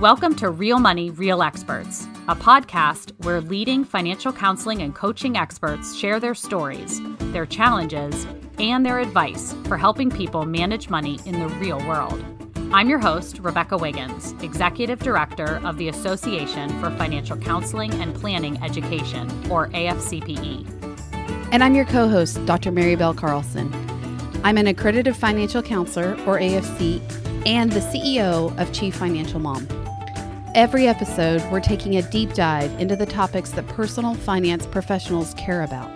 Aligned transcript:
Welcome 0.00 0.36
to 0.36 0.50
Real 0.50 0.78
Money, 0.78 1.10
Real 1.10 1.42
Experts, 1.42 2.06
a 2.28 2.36
podcast 2.36 3.10
where 3.24 3.40
leading 3.40 3.82
financial 3.82 4.32
counseling 4.32 4.82
and 4.82 4.94
coaching 4.94 5.36
experts 5.36 5.92
share 5.96 6.20
their 6.20 6.36
stories, 6.36 7.00
their 7.32 7.44
challenges, 7.44 8.24
and 8.60 8.86
their 8.86 9.00
advice 9.00 9.56
for 9.64 9.76
helping 9.76 10.08
people 10.08 10.46
manage 10.46 10.88
money 10.88 11.18
in 11.24 11.40
the 11.40 11.48
real 11.56 11.78
world. 11.88 12.24
I'm 12.72 12.88
your 12.88 13.00
host, 13.00 13.40
Rebecca 13.40 13.76
Wiggins, 13.76 14.36
Executive 14.40 15.00
Director 15.00 15.60
of 15.66 15.78
the 15.78 15.88
Association 15.88 16.68
for 16.80 16.92
Financial 16.92 17.36
Counseling 17.36 17.92
and 17.94 18.14
Planning 18.14 18.62
Education, 18.62 19.28
or 19.50 19.66
AFCPE. 19.70 21.48
And 21.50 21.64
I'm 21.64 21.74
your 21.74 21.86
co 21.86 22.08
host, 22.08 22.46
Dr. 22.46 22.70
Mary 22.70 22.94
Bell 22.94 23.14
Carlson. 23.14 23.72
I'm 24.44 24.58
an 24.58 24.68
accredited 24.68 25.16
financial 25.16 25.60
counselor, 25.60 26.12
or 26.24 26.38
AFC, 26.38 27.00
and 27.44 27.72
the 27.72 27.80
CEO 27.80 28.56
of 28.60 28.72
Chief 28.72 28.94
Financial 28.94 29.40
Mom. 29.40 29.66
Every 30.54 30.86
episode, 30.86 31.42
we're 31.52 31.60
taking 31.60 31.98
a 31.98 32.02
deep 32.10 32.32
dive 32.32 32.72
into 32.80 32.96
the 32.96 33.04
topics 33.04 33.50
that 33.50 33.66
personal 33.68 34.14
finance 34.14 34.64
professionals 34.64 35.34
care 35.34 35.62
about, 35.62 35.90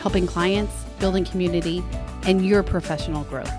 helping 0.00 0.24
clients, 0.24 0.84
building 1.00 1.24
community, 1.24 1.82
and 2.22 2.46
your 2.46 2.62
professional 2.62 3.24
growth. 3.24 3.52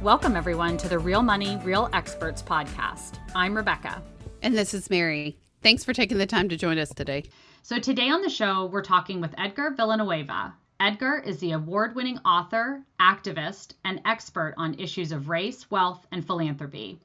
Welcome, 0.00 0.36
everyone, 0.36 0.76
to 0.76 0.88
the 0.88 1.00
Real 1.00 1.22
Money, 1.22 1.56
Real 1.64 1.90
Experts 1.92 2.40
podcast. 2.40 3.18
I'm 3.34 3.56
Rebecca. 3.56 4.00
And 4.42 4.56
this 4.56 4.74
is 4.74 4.88
Mary. 4.88 5.36
Thanks 5.60 5.82
for 5.82 5.92
taking 5.92 6.18
the 6.18 6.26
time 6.26 6.48
to 6.50 6.56
join 6.56 6.78
us 6.78 6.94
today. 6.94 7.24
So, 7.62 7.80
today 7.80 8.10
on 8.10 8.22
the 8.22 8.30
show, 8.30 8.66
we're 8.66 8.82
talking 8.82 9.20
with 9.20 9.34
Edgar 9.38 9.70
Villanueva. 9.70 10.54
Edgar 10.78 11.18
is 11.26 11.40
the 11.40 11.50
award 11.50 11.96
winning 11.96 12.18
author, 12.18 12.84
activist, 13.00 13.74
and 13.84 14.00
expert 14.04 14.54
on 14.56 14.78
issues 14.78 15.10
of 15.10 15.28
race, 15.28 15.68
wealth, 15.68 16.06
and 16.12 16.24
philanthropy. 16.24 17.00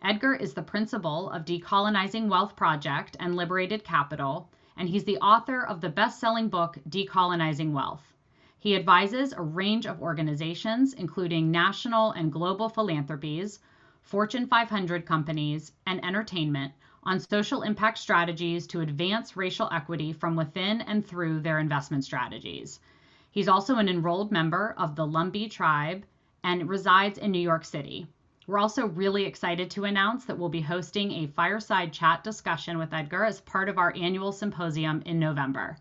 Edgar 0.00 0.32
is 0.32 0.54
the 0.54 0.62
principal 0.62 1.28
of 1.30 1.44
Decolonizing 1.44 2.28
Wealth 2.28 2.54
Project 2.54 3.16
and 3.18 3.34
Liberated 3.34 3.82
Capital, 3.82 4.48
and 4.76 4.88
he's 4.88 5.02
the 5.02 5.18
author 5.18 5.60
of 5.66 5.80
the 5.80 5.88
best 5.88 6.20
selling 6.20 6.48
book, 6.48 6.78
Decolonizing 6.88 7.72
Wealth. 7.72 8.14
He 8.60 8.76
advises 8.76 9.32
a 9.32 9.42
range 9.42 9.86
of 9.86 10.00
organizations, 10.00 10.92
including 10.92 11.50
national 11.50 12.12
and 12.12 12.32
global 12.32 12.68
philanthropies, 12.68 13.58
Fortune 14.02 14.46
500 14.46 15.04
companies, 15.04 15.72
and 15.84 16.04
entertainment, 16.04 16.72
on 17.02 17.18
social 17.18 17.62
impact 17.62 17.98
strategies 17.98 18.68
to 18.68 18.82
advance 18.82 19.36
racial 19.36 19.68
equity 19.72 20.12
from 20.12 20.36
within 20.36 20.80
and 20.82 21.04
through 21.04 21.40
their 21.40 21.58
investment 21.58 22.04
strategies. 22.04 22.78
He's 23.32 23.48
also 23.48 23.76
an 23.76 23.88
enrolled 23.88 24.30
member 24.30 24.74
of 24.78 24.94
the 24.94 25.06
Lumbee 25.06 25.50
tribe 25.50 26.04
and 26.44 26.68
resides 26.68 27.18
in 27.18 27.32
New 27.32 27.40
York 27.40 27.64
City. 27.64 28.06
We're 28.48 28.58
also 28.58 28.86
really 28.86 29.26
excited 29.26 29.70
to 29.72 29.84
announce 29.84 30.24
that 30.24 30.38
we'll 30.38 30.48
be 30.48 30.62
hosting 30.62 31.12
a 31.12 31.26
fireside 31.36 31.92
chat 31.92 32.24
discussion 32.24 32.78
with 32.78 32.94
Edgar 32.94 33.26
as 33.26 33.42
part 33.42 33.68
of 33.68 33.76
our 33.76 33.92
annual 33.94 34.32
symposium 34.32 35.02
in 35.04 35.18
November. 35.18 35.76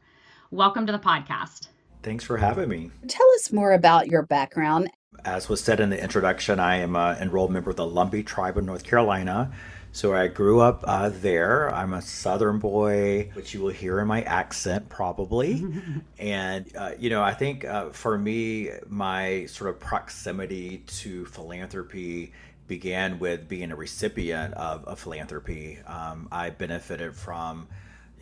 Welcome 0.51 0.85
to 0.87 0.91
the 0.91 0.99
podcast. 0.99 1.69
Thanks 2.03 2.25
for 2.25 2.35
having 2.35 2.67
me. 2.67 2.91
Tell 3.07 3.25
us 3.35 3.53
more 3.53 3.71
about 3.71 4.07
your 4.07 4.23
background. 4.23 4.91
As 5.23 5.47
was 5.47 5.63
said 5.63 5.79
in 5.79 5.89
the 5.89 6.03
introduction, 6.03 6.59
I 6.59 6.75
am 6.79 6.97
an 6.97 7.17
enrolled 7.19 7.51
member 7.51 7.69
of 7.69 7.77
the 7.77 7.87
Lumbee 7.87 8.25
tribe 8.25 8.57
of 8.57 8.65
North 8.65 8.83
Carolina. 8.83 9.49
So 9.93 10.13
I 10.13 10.27
grew 10.27 10.59
up 10.59 10.83
uh, 10.83 11.09
there. 11.09 11.73
I'm 11.73 11.93
a 11.93 12.01
Southern 12.01 12.59
boy, 12.59 13.31
which 13.33 13.53
you 13.53 13.61
will 13.61 13.71
hear 13.71 14.01
in 14.01 14.07
my 14.07 14.23
accent 14.23 14.89
probably. 14.89 15.65
and, 16.19 16.69
uh, 16.75 16.91
you 16.99 17.09
know, 17.09 17.23
I 17.23 17.33
think 17.33 17.63
uh, 17.63 17.91
for 17.91 18.17
me, 18.17 18.71
my 18.89 19.45
sort 19.45 19.69
of 19.69 19.79
proximity 19.79 20.83
to 20.87 21.25
philanthropy 21.27 22.33
began 22.67 23.19
with 23.19 23.47
being 23.47 23.71
a 23.71 23.75
recipient 23.75 24.53
of, 24.55 24.83
of 24.85 24.99
philanthropy. 24.99 25.79
Um, 25.87 26.27
I 26.31 26.49
benefited 26.49 27.15
from 27.15 27.67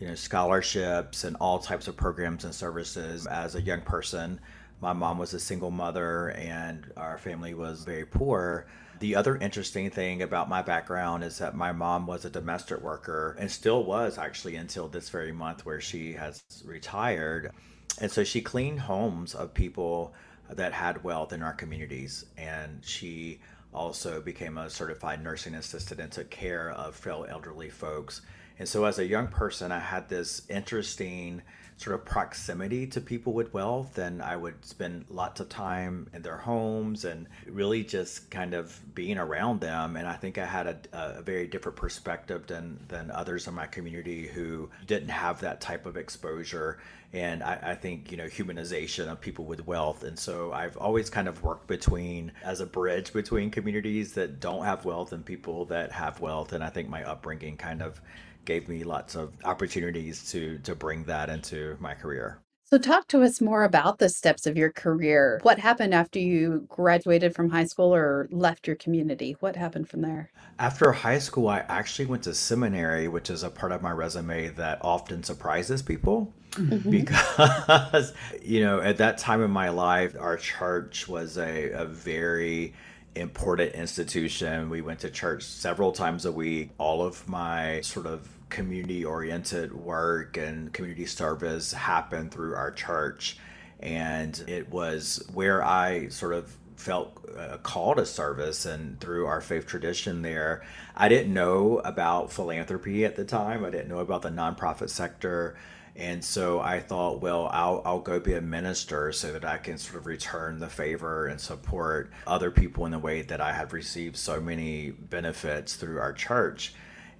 you 0.00 0.08
know 0.08 0.14
scholarships 0.14 1.24
and 1.24 1.36
all 1.36 1.58
types 1.58 1.88
of 1.88 1.96
programs 1.96 2.44
and 2.44 2.54
services 2.54 3.26
as 3.26 3.54
a 3.54 3.62
young 3.62 3.80
person. 3.80 4.40
My 4.80 4.92
mom 4.92 5.18
was 5.18 5.32
a 5.32 5.40
single 5.40 5.70
mother 5.70 6.30
and 6.30 6.92
our 6.96 7.18
family 7.18 7.54
was 7.54 7.84
very 7.84 8.04
poor. 8.04 8.66
The 9.00 9.16
other 9.16 9.36
interesting 9.36 9.90
thing 9.90 10.22
about 10.22 10.48
my 10.48 10.62
background 10.62 11.24
is 11.24 11.38
that 11.38 11.54
my 11.54 11.72
mom 11.72 12.06
was 12.06 12.24
a 12.24 12.30
domestic 12.30 12.80
worker 12.80 13.36
and 13.38 13.50
still 13.50 13.84
was 13.84 14.18
actually 14.18 14.56
until 14.56 14.88
this 14.88 15.08
very 15.08 15.32
month 15.32 15.64
where 15.64 15.80
she 15.80 16.12
has 16.12 16.42
retired. 16.64 17.52
And 18.00 18.10
so 18.10 18.22
she 18.22 18.42
cleaned 18.42 18.80
homes 18.80 19.34
of 19.34 19.54
people 19.54 20.14
that 20.50 20.72
had 20.72 21.02
wealth 21.02 21.32
in 21.32 21.42
our 21.42 21.54
communities 21.54 22.26
and 22.36 22.80
she 22.84 23.40
also 23.76 24.20
became 24.20 24.56
a 24.58 24.70
certified 24.70 25.22
nursing 25.22 25.54
assistant 25.54 26.00
and 26.00 26.10
took 26.10 26.30
care 26.30 26.70
of 26.70 26.96
frail 26.96 27.26
elderly 27.28 27.68
folks. 27.68 28.22
And 28.58 28.68
so, 28.68 28.84
as 28.84 28.98
a 28.98 29.06
young 29.06 29.28
person, 29.28 29.70
I 29.70 29.80
had 29.80 30.08
this 30.08 30.42
interesting 30.48 31.42
sort 31.78 31.94
of 31.94 32.06
proximity 32.06 32.86
to 32.86 33.02
people 33.02 33.34
with 33.34 33.52
wealth, 33.52 33.98
and 33.98 34.22
I 34.22 34.34
would 34.34 34.64
spend 34.64 35.04
lots 35.10 35.40
of 35.40 35.50
time 35.50 36.08
in 36.14 36.22
their 36.22 36.38
homes 36.38 37.04
and 37.04 37.26
really 37.46 37.84
just 37.84 38.30
kind 38.30 38.54
of 38.54 38.80
being 38.94 39.18
around 39.18 39.60
them. 39.60 39.96
And 39.96 40.08
I 40.08 40.14
think 40.14 40.38
I 40.38 40.46
had 40.46 40.66
a, 40.66 41.18
a 41.18 41.22
very 41.22 41.46
different 41.46 41.76
perspective 41.76 42.46
than 42.46 42.78
than 42.88 43.10
others 43.10 43.46
in 43.46 43.52
my 43.52 43.66
community 43.66 44.26
who 44.26 44.70
didn't 44.86 45.10
have 45.10 45.40
that 45.40 45.60
type 45.60 45.84
of 45.84 45.98
exposure. 45.98 46.78
And 47.12 47.42
I, 47.42 47.58
I, 47.62 47.74
think 47.74 48.10
you 48.10 48.16
know 48.16 48.24
humanization 48.24 49.08
of 49.08 49.20
people 49.20 49.44
with 49.44 49.66
wealth. 49.66 50.02
And 50.02 50.18
so 50.18 50.52
i've 50.52 50.76
always 50.76 51.08
kind 51.08 51.28
of 51.28 51.42
worked 51.42 51.66
between 51.66 52.32
as 52.42 52.60
a 52.60 52.66
bridge 52.66 53.12
between 53.12 53.50
communities 53.50 54.14
that 54.14 54.40
don't 54.40 54.64
have 54.64 54.84
wealth 54.84 55.12
and 55.12 55.24
people 55.24 55.66
that 55.66 55.92
have 55.92 56.20
wealth. 56.20 56.52
And 56.52 56.64
i 56.64 56.68
think 56.70 56.88
my 56.88 57.04
upbringing 57.04 57.56
kind 57.56 57.82
of 57.82 58.00
gave 58.46 58.68
me 58.68 58.84
lots 58.84 59.14
of 59.14 59.34
opportunities 59.44 60.30
to 60.30 60.58
to 60.58 60.74
bring 60.74 61.04
that 61.04 61.28
into 61.28 61.76
my 61.80 61.94
career 61.94 62.40
so, 62.68 62.78
talk 62.78 63.06
to 63.08 63.22
us 63.22 63.40
more 63.40 63.62
about 63.62 64.00
the 64.00 64.08
steps 64.08 64.44
of 64.44 64.56
your 64.56 64.72
career. 64.72 65.38
What 65.44 65.60
happened 65.60 65.94
after 65.94 66.18
you 66.18 66.66
graduated 66.68 67.32
from 67.32 67.50
high 67.50 67.66
school 67.66 67.94
or 67.94 68.26
left 68.32 68.66
your 68.66 68.74
community? 68.74 69.36
What 69.38 69.54
happened 69.54 69.88
from 69.88 70.00
there? 70.00 70.32
After 70.58 70.90
high 70.90 71.20
school, 71.20 71.46
I 71.46 71.60
actually 71.68 72.06
went 72.06 72.24
to 72.24 72.34
seminary, 72.34 73.06
which 73.06 73.30
is 73.30 73.44
a 73.44 73.50
part 73.50 73.70
of 73.70 73.82
my 73.82 73.92
resume 73.92 74.48
that 74.48 74.80
often 74.82 75.22
surprises 75.22 75.80
people. 75.80 76.34
Mm-hmm. 76.54 76.90
Because, 76.90 78.12
you 78.42 78.58
know, 78.62 78.80
at 78.80 78.96
that 78.96 79.18
time 79.18 79.44
in 79.44 79.50
my 79.52 79.68
life, 79.68 80.16
our 80.18 80.36
church 80.36 81.06
was 81.06 81.38
a, 81.38 81.70
a 81.70 81.84
very 81.84 82.74
important 83.14 83.74
institution. 83.74 84.70
We 84.70 84.80
went 84.80 84.98
to 85.00 85.10
church 85.10 85.44
several 85.44 85.92
times 85.92 86.26
a 86.26 86.32
week. 86.32 86.70
All 86.78 87.06
of 87.06 87.28
my 87.28 87.80
sort 87.82 88.06
of 88.06 88.28
community 88.48 89.04
oriented 89.04 89.74
work 89.74 90.36
and 90.36 90.72
community 90.72 91.06
service 91.06 91.72
happened 91.72 92.30
through 92.30 92.54
our 92.54 92.70
church. 92.70 93.38
And 93.80 94.42
it 94.46 94.70
was 94.70 95.28
where 95.32 95.62
I 95.62 96.08
sort 96.08 96.34
of 96.34 96.56
felt 96.76 97.24
a 97.36 97.58
call 97.58 97.94
to 97.94 98.06
service 98.06 98.66
and 98.66 99.00
through 99.00 99.26
our 99.26 99.40
faith 99.40 99.66
tradition 99.66 100.22
there. 100.22 100.62
I 100.94 101.08
didn't 101.08 101.32
know 101.32 101.78
about 101.78 102.32
philanthropy 102.32 103.04
at 103.04 103.16
the 103.16 103.24
time, 103.24 103.64
I 103.64 103.70
didn't 103.70 103.88
know 103.88 104.00
about 104.00 104.22
the 104.22 104.30
nonprofit 104.30 104.90
sector. 104.90 105.56
And 105.98 106.22
so 106.22 106.60
I 106.60 106.80
thought, 106.80 107.22
well, 107.22 107.48
I'll, 107.50 107.80
I'll 107.86 108.00
go 108.00 108.20
be 108.20 108.34
a 108.34 108.40
minister 108.42 109.12
so 109.12 109.32
that 109.32 109.46
I 109.46 109.56
can 109.56 109.78
sort 109.78 109.96
of 109.96 110.06
return 110.06 110.58
the 110.58 110.68
favor 110.68 111.26
and 111.26 111.40
support 111.40 112.12
other 112.26 112.50
people 112.50 112.84
in 112.84 112.92
the 112.92 112.98
way 112.98 113.22
that 113.22 113.40
I 113.40 113.54
have 113.54 113.72
received 113.72 114.18
so 114.18 114.38
many 114.38 114.90
benefits 114.90 115.74
through 115.74 115.98
our 115.98 116.12
church. 116.12 116.74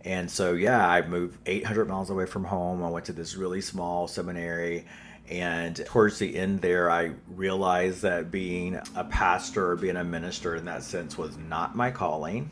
And 0.06 0.30
so, 0.30 0.52
yeah, 0.52 0.88
I 0.88 1.04
moved 1.04 1.36
800 1.46 1.88
miles 1.88 2.10
away 2.10 2.26
from 2.26 2.44
home. 2.44 2.80
I 2.84 2.88
went 2.88 3.06
to 3.06 3.12
this 3.12 3.34
really 3.34 3.60
small 3.60 4.06
seminary. 4.06 4.86
And 5.28 5.74
towards 5.84 6.20
the 6.20 6.36
end 6.36 6.60
there, 6.60 6.88
I 6.88 7.10
realized 7.28 8.02
that 8.02 8.30
being 8.30 8.80
a 8.94 9.02
pastor 9.02 9.72
or 9.72 9.74
being 9.74 9.96
a 9.96 10.04
minister 10.04 10.54
in 10.54 10.64
that 10.66 10.84
sense 10.84 11.18
was 11.18 11.36
not 11.36 11.74
my 11.74 11.90
calling 11.90 12.50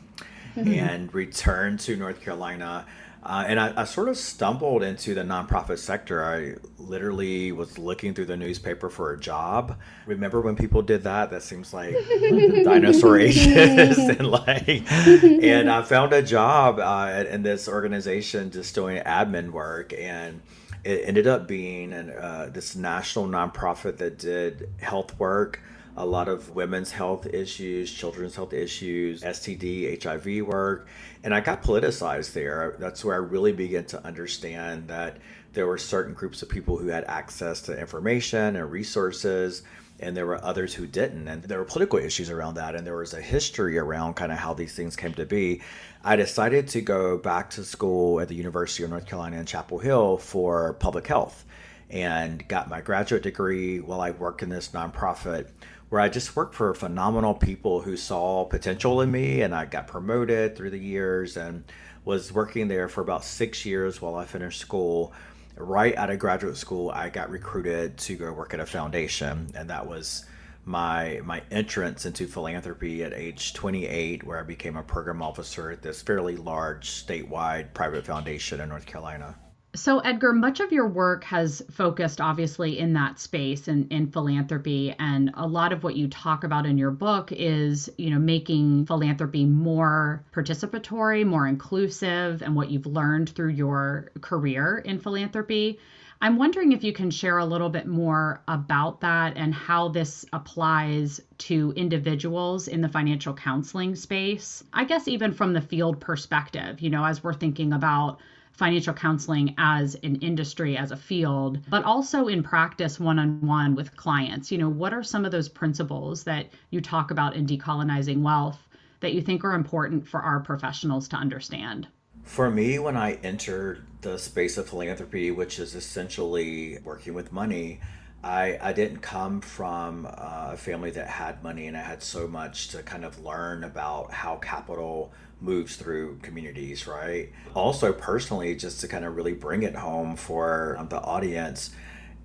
mm-hmm. 0.57 0.67
and 0.73 1.13
returned 1.13 1.79
to 1.81 1.95
North 1.95 2.19
Carolina 2.19 2.85
uh, 3.25 3.43
and 3.47 3.59
I, 3.59 3.73
I, 3.75 3.83
sort 3.85 4.07
of 4.07 4.17
stumbled 4.17 4.83
into 4.83 5.15
the 5.15 5.23
nonprofit 5.23 5.79
sector. 5.79 6.23
I 6.23 6.57
literally 6.77 7.51
was 7.51 7.79
looking 7.79 8.13
through 8.13 8.25
the 8.25 8.37
newspaper 8.37 8.87
for 8.87 9.13
a 9.13 9.19
job. 9.19 9.79
Remember 10.05 10.41
when 10.41 10.55
people 10.55 10.83
did 10.83 11.03
that? 11.05 11.31
That 11.31 11.41
seems 11.41 11.73
like 11.73 11.95
dinosaur 12.63 13.19
ages, 13.19 13.97
and 13.97 14.27
like, 14.27 14.91
and 14.91 15.71
I 15.71 15.81
found 15.81 16.13
a 16.13 16.21
job 16.21 16.79
uh, 16.79 17.25
in 17.27 17.41
this 17.41 17.67
organization 17.67 18.51
just 18.51 18.75
doing 18.75 19.01
admin 19.01 19.49
work, 19.49 19.91
and 19.93 20.41
it 20.83 21.01
ended 21.05 21.25
up 21.25 21.47
being 21.47 21.93
an, 21.93 22.11
uh, 22.11 22.49
this 22.53 22.75
national 22.75 23.25
nonprofit 23.25 23.97
that 23.97 24.19
did 24.19 24.69
health 24.79 25.17
work 25.17 25.61
a 25.97 26.05
lot 26.05 26.27
of 26.27 26.55
women's 26.55 26.91
health 26.91 27.25
issues, 27.27 27.91
children's 27.91 28.35
health 28.35 28.53
issues, 28.53 29.21
STD, 29.21 30.03
HIV 30.03 30.45
work. 30.45 30.87
And 31.23 31.33
I 31.33 31.39
got 31.39 31.63
politicized 31.63 32.33
there. 32.33 32.75
That's 32.79 33.05
where 33.05 33.15
I 33.15 33.19
really 33.19 33.53
began 33.53 33.85
to 33.85 34.05
understand 34.05 34.89
that 34.89 35.17
there 35.53 35.67
were 35.67 35.77
certain 35.77 36.13
groups 36.13 36.41
of 36.41 36.49
people 36.49 36.77
who 36.77 36.87
had 36.87 37.05
access 37.05 37.61
to 37.61 37.79
information 37.79 38.57
and 38.57 38.69
resources 38.69 39.63
and 39.99 40.15
there 40.15 40.25
were 40.25 40.43
others 40.43 40.73
who 40.73 40.85
didn't 40.85 41.27
and 41.27 41.43
there 41.43 41.57
were 41.57 41.65
political 41.65 41.97
issues 41.99 42.29
around 42.29 42.55
that 42.55 42.75
and 42.75 42.85
there 42.85 42.97
was 42.97 43.13
a 43.13 43.21
history 43.21 43.77
around 43.77 44.13
kind 44.15 44.31
of 44.31 44.37
how 44.37 44.53
these 44.53 44.75
things 44.75 44.95
came 44.95 45.13
to 45.13 45.25
be 45.25 45.61
i 46.03 46.15
decided 46.15 46.67
to 46.67 46.81
go 46.81 47.17
back 47.17 47.49
to 47.49 47.63
school 47.63 48.19
at 48.19 48.27
the 48.27 48.35
university 48.35 48.83
of 48.83 48.89
north 48.89 49.05
carolina 49.05 49.37
in 49.37 49.45
chapel 49.45 49.79
hill 49.79 50.17
for 50.17 50.73
public 50.73 51.07
health 51.07 51.45
and 51.89 52.45
got 52.47 52.69
my 52.69 52.81
graduate 52.81 53.23
degree 53.23 53.79
while 53.79 54.01
i 54.01 54.11
worked 54.11 54.43
in 54.43 54.49
this 54.49 54.69
nonprofit 54.69 55.47
where 55.95 56.03
i 56.03 56.09
just 56.09 56.35
worked 56.35 56.53
for 56.53 56.73
phenomenal 56.73 57.33
people 57.33 57.79
who 57.79 57.95
saw 57.95 58.43
potential 58.43 58.99
in 58.99 59.09
me 59.09 59.41
and 59.41 59.55
i 59.55 59.63
got 59.63 59.87
promoted 59.87 60.55
through 60.55 60.69
the 60.69 60.77
years 60.77 61.37
and 61.37 61.63
was 62.03 62.33
working 62.33 62.67
there 62.67 62.89
for 62.89 62.99
about 62.99 63.23
six 63.23 63.65
years 63.65 64.01
while 64.01 64.15
i 64.15 64.25
finished 64.25 64.59
school 64.59 65.13
right 65.57 65.95
out 65.95 66.09
of 66.09 66.19
graduate 66.19 66.57
school, 66.57 66.89
I 66.91 67.09
got 67.09 67.29
recruited 67.29 67.97
to 67.99 68.15
go 68.15 68.31
work 68.31 68.53
at 68.53 68.59
a 68.59 68.65
foundation, 68.65 69.47
and 69.55 69.69
that 69.69 69.87
was 69.87 70.25
my 70.65 71.21
my 71.23 71.43
entrance 71.51 72.05
into 72.05 72.25
philanthropy 72.25 73.03
at 73.03 73.13
age 73.13 73.53
28 73.53 74.23
where 74.23 74.39
I 74.39 74.43
became 74.43 74.77
a 74.77 74.83
program 74.83 75.21
officer 75.21 75.69
at 75.69 75.83
this 75.83 76.01
fairly 76.01 76.37
large 76.37 76.89
statewide 76.89 77.73
private 77.73 78.03
foundation 78.03 78.59
in 78.59 78.69
North 78.69 78.87
Carolina. 78.87 79.35
So, 79.75 79.99
Edgar, 79.99 80.31
much 80.31 80.61
of 80.61 80.71
your 80.71 80.87
work 80.87 81.25
has 81.25 81.61
focused 81.69 82.21
obviously 82.21 82.79
in 82.79 82.93
that 82.93 83.19
space 83.19 83.67
and 83.67 83.91
in 83.91 84.07
philanthropy. 84.07 84.95
And 84.97 85.31
a 85.33 85.45
lot 85.45 85.73
of 85.73 85.83
what 85.83 85.97
you 85.97 86.07
talk 86.07 86.45
about 86.45 86.65
in 86.65 86.77
your 86.77 86.91
book 86.91 87.33
is, 87.33 87.89
you 87.97 88.09
know, 88.09 88.17
making 88.17 88.85
philanthropy 88.85 89.43
more 89.43 90.23
participatory, 90.33 91.25
more 91.25 91.45
inclusive, 91.45 92.41
and 92.41 92.55
what 92.55 92.69
you've 92.69 92.85
learned 92.85 93.29
through 93.29 93.49
your 93.49 94.11
career 94.21 94.77
in 94.77 94.97
philanthropy. 94.97 95.77
I'm 96.21 96.37
wondering 96.37 96.71
if 96.71 96.81
you 96.81 96.93
can 96.93 97.11
share 97.11 97.39
a 97.39 97.45
little 97.45 97.69
bit 97.69 97.85
more 97.85 98.41
about 98.47 99.01
that 99.01 99.35
and 99.35 99.53
how 99.53 99.89
this 99.89 100.25
applies 100.31 101.19
to 101.39 101.73
individuals 101.75 102.69
in 102.69 102.79
the 102.79 102.87
financial 102.87 103.33
counseling 103.33 103.97
space. 103.97 104.63
I 104.71 104.85
guess, 104.85 105.09
even 105.09 105.33
from 105.33 105.51
the 105.51 105.59
field 105.59 105.99
perspective, 105.99 106.79
you 106.79 106.89
know, 106.89 107.03
as 107.03 107.21
we're 107.21 107.33
thinking 107.33 107.73
about 107.73 108.21
financial 108.55 108.93
counseling 108.93 109.53
as 109.57 109.95
an 110.03 110.15
industry, 110.17 110.77
as 110.77 110.91
a 110.91 110.97
field, 110.97 111.59
but 111.69 111.83
also 111.83 112.27
in 112.27 112.41
practice 112.41 112.99
one 112.99 113.19
on 113.19 113.45
one 113.45 113.75
with 113.75 113.95
clients. 113.97 114.51
You 114.51 114.57
know, 114.57 114.69
what 114.69 114.93
are 114.93 115.03
some 115.03 115.25
of 115.25 115.31
those 115.31 115.49
principles 115.49 116.23
that 116.23 116.47
you 116.69 116.81
talk 116.81 117.11
about 117.11 117.35
in 117.35 117.45
decolonizing 117.45 118.21
wealth 118.21 118.59
that 119.01 119.13
you 119.13 119.21
think 119.21 119.43
are 119.43 119.53
important 119.53 120.07
for 120.07 120.21
our 120.21 120.39
professionals 120.39 121.07
to 121.09 121.17
understand? 121.17 121.87
For 122.23 122.49
me, 122.49 122.79
when 122.79 122.97
I 122.97 123.13
entered 123.23 123.85
the 124.01 124.17
space 124.17 124.57
of 124.57 124.69
philanthropy, 124.69 125.31
which 125.31 125.59
is 125.59 125.75
essentially 125.75 126.79
working 126.83 127.13
with 127.13 127.31
money, 127.31 127.81
I, 128.23 128.57
I 128.59 128.73
didn't 128.73 129.01
come 129.01 129.41
from 129.41 130.07
uh, 130.07 130.51
a 130.53 130.57
family 130.57 130.89
that 130.91 131.07
had 131.07 131.43
money 131.43 131.67
and 131.67 131.77
I 131.77 131.81
had 131.81 132.01
so 132.01 132.27
much 132.27 132.69
to 132.69 132.81
kind 132.81 133.05
of 133.05 133.23
learn 133.23 133.63
about 133.63 134.11
how 134.11 134.37
capital 134.37 135.13
moves 135.41 135.75
through 135.75 136.17
communities, 136.21 136.87
right? 136.87 137.31
Also, 137.53 137.93
personally, 137.93 138.55
just 138.55 138.79
to 138.81 138.87
kind 138.87 139.05
of 139.05 139.15
really 139.15 139.33
bring 139.33 139.63
it 139.63 139.75
home 139.75 140.15
for 140.15 140.75
um, 140.79 140.87
the 140.89 141.01
audience, 141.01 141.71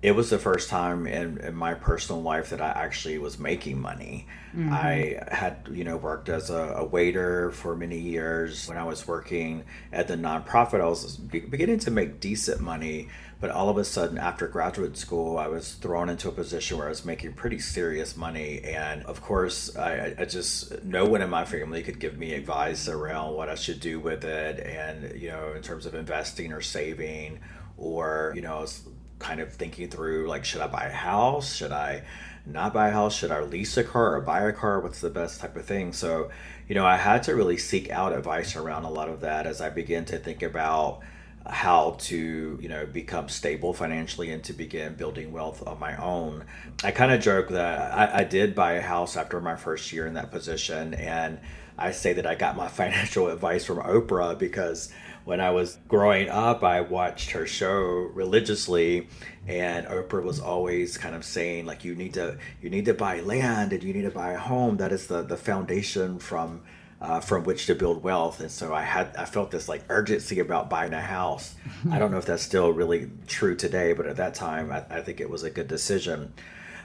it 0.01 0.15
was 0.15 0.31
the 0.31 0.39
first 0.39 0.67
time 0.69 1.05
in, 1.05 1.37
in 1.39 1.53
my 1.53 1.75
personal 1.75 2.23
life 2.23 2.49
that 2.49 2.59
I 2.59 2.69
actually 2.69 3.19
was 3.19 3.37
making 3.37 3.79
money. 3.79 4.25
Mm-hmm. 4.55 4.73
I 4.73 5.19
had, 5.31 5.67
you 5.71 5.83
know, 5.83 5.95
worked 5.95 6.27
as 6.27 6.49
a, 6.49 6.73
a, 6.77 6.83
waiter 6.83 7.51
for 7.51 7.75
many 7.75 7.99
years. 7.99 8.67
When 8.67 8.79
I 8.79 8.83
was 8.83 9.07
working 9.07 9.63
at 9.93 10.07
the 10.07 10.15
nonprofit, 10.15 10.81
I 10.81 10.87
was 10.87 11.17
beginning 11.17 11.79
to 11.79 11.91
make 11.91 12.19
decent 12.19 12.61
money. 12.61 13.09
But 13.39 13.51
all 13.51 13.69
of 13.69 13.77
a 13.77 13.85
sudden, 13.85 14.17
after 14.17 14.47
graduate 14.47 14.97
school, 14.97 15.37
I 15.37 15.47
was 15.47 15.73
thrown 15.73 16.09
into 16.09 16.29
a 16.29 16.31
position 16.31 16.77
where 16.77 16.87
I 16.87 16.89
was 16.89 17.05
making 17.05 17.33
pretty 17.33 17.59
serious 17.59 18.17
money. 18.17 18.61
And 18.61 19.03
of 19.03 19.21
course, 19.21 19.75
I, 19.75 20.15
I 20.17 20.25
just, 20.25 20.83
no 20.83 21.05
one 21.05 21.21
in 21.21 21.29
my 21.29 21.45
family 21.45 21.83
could 21.83 21.99
give 21.99 22.17
me 22.17 22.33
advice 22.33 22.87
around 22.87 23.35
what 23.35 23.49
I 23.49 23.55
should 23.55 23.79
do 23.79 23.99
with 23.99 24.23
it. 24.23 24.59
And, 24.59 25.19
you 25.19 25.29
know, 25.29 25.53
in 25.53 25.61
terms 25.61 25.85
of 25.85 25.93
investing 25.93 26.53
or 26.53 26.61
saving, 26.61 27.39
or, 27.77 28.31
you 28.35 28.41
know, 28.41 28.57
I 28.57 28.61
was 28.61 28.83
kind 29.21 29.39
of 29.39 29.53
thinking 29.53 29.89
through 29.89 30.27
like, 30.27 30.43
should 30.43 30.61
I 30.61 30.67
buy 30.67 30.85
a 30.85 30.91
house? 30.91 31.55
Should 31.55 31.71
I 31.71 32.03
not 32.45 32.73
buy 32.73 32.89
a 32.89 32.91
house? 32.91 33.15
Should 33.15 33.31
I 33.31 33.41
lease 33.41 33.77
a 33.77 33.83
car 33.83 34.15
or 34.15 34.21
buy 34.21 34.41
a 34.41 34.51
car? 34.51 34.79
What's 34.79 35.01
the 35.01 35.09
best 35.09 35.39
type 35.39 35.55
of 35.55 35.65
thing? 35.65 35.93
So, 35.93 36.29
you 36.67 36.75
know, 36.75 36.85
I 36.85 36.97
had 36.97 37.23
to 37.23 37.35
really 37.35 37.57
seek 37.57 37.89
out 37.89 38.13
advice 38.13 38.55
around 38.55 38.85
a 38.85 38.89
lot 38.89 39.09
of 39.09 39.21
that 39.21 39.45
as 39.45 39.61
I 39.61 39.69
began 39.69 40.05
to 40.05 40.17
think 40.17 40.41
about 40.41 41.01
how 41.47 41.95
to 41.99 42.59
you 42.61 42.69
know 42.69 42.85
become 42.85 43.27
stable 43.27 43.73
financially 43.73 44.31
and 44.31 44.43
to 44.43 44.53
begin 44.53 44.93
building 44.93 45.31
wealth 45.31 45.65
on 45.67 45.79
my 45.79 45.95
own. 45.97 46.45
I 46.83 46.91
kind 46.91 47.11
of 47.11 47.21
joke 47.21 47.49
that 47.49 47.91
I, 47.91 48.19
I, 48.19 48.23
did 48.23 48.53
buy 48.53 48.73
a 48.73 48.81
house 48.81 49.17
after 49.17 49.41
my 49.41 49.55
first 49.55 49.91
year 49.91 50.05
in 50.05 50.13
that 50.13 50.31
position 50.31 50.93
and 50.93 51.39
i 51.77 51.91
say 51.91 52.13
that 52.13 52.27
i 52.27 52.35
got 52.35 52.55
my 52.55 52.67
financial 52.81 53.27
advice 53.27 53.65
from 53.65 53.79
oprah 53.79 54.37
because 54.37 54.91
when 55.23 55.39
i 55.39 55.49
was 55.49 55.77
growing 55.87 56.29
up 56.29 56.63
i 56.63 56.81
watched 56.81 57.31
her 57.31 57.47
show 57.47 57.81
religiously 58.13 59.07
and 59.47 59.87
oprah 59.87 60.23
was 60.23 60.39
always 60.39 60.97
kind 60.97 61.15
of 61.15 61.25
saying 61.25 61.65
like 61.65 61.83
you 61.83 61.95
need 61.95 62.13
to 62.13 62.37
you 62.61 62.69
need 62.69 62.85
to 62.85 62.93
buy 62.93 63.19
land 63.21 63.73
and 63.73 63.83
you 63.83 63.93
need 63.93 64.03
to 64.03 64.11
buy 64.11 64.33
a 64.33 64.37
home. 64.37 64.77
That 64.77 64.91
is 64.91 65.07
the 65.07 65.21
the 65.21 65.37
foundation 65.37 66.19
from 66.19 66.61
uh, 67.01 67.19
from 67.19 67.43
which 67.43 67.65
to 67.65 67.75
build 67.75 68.03
wealth. 68.03 68.39
And 68.39 68.51
so 68.51 68.73
I 68.73 68.83
had 68.83 69.15
I 69.17 69.25
felt 69.25 69.51
this 69.51 69.67
like 69.67 69.83
urgency 69.89 70.39
about 70.39 70.69
buying 70.69 70.93
a 70.93 71.01
house. 71.01 71.55
I 71.91 71.97
don't 71.97 72.11
know 72.11 72.19
if 72.19 72.25
that's 72.25 72.43
still 72.43 72.71
really 72.71 73.09
true 73.27 73.55
today, 73.55 73.93
but 73.93 74.05
at 74.05 74.17
that 74.17 74.35
time 74.35 74.71
I, 74.71 74.83
I 74.89 75.01
think 75.01 75.19
it 75.19 75.29
was 75.29 75.43
a 75.43 75.49
good 75.49 75.67
decision. 75.67 76.33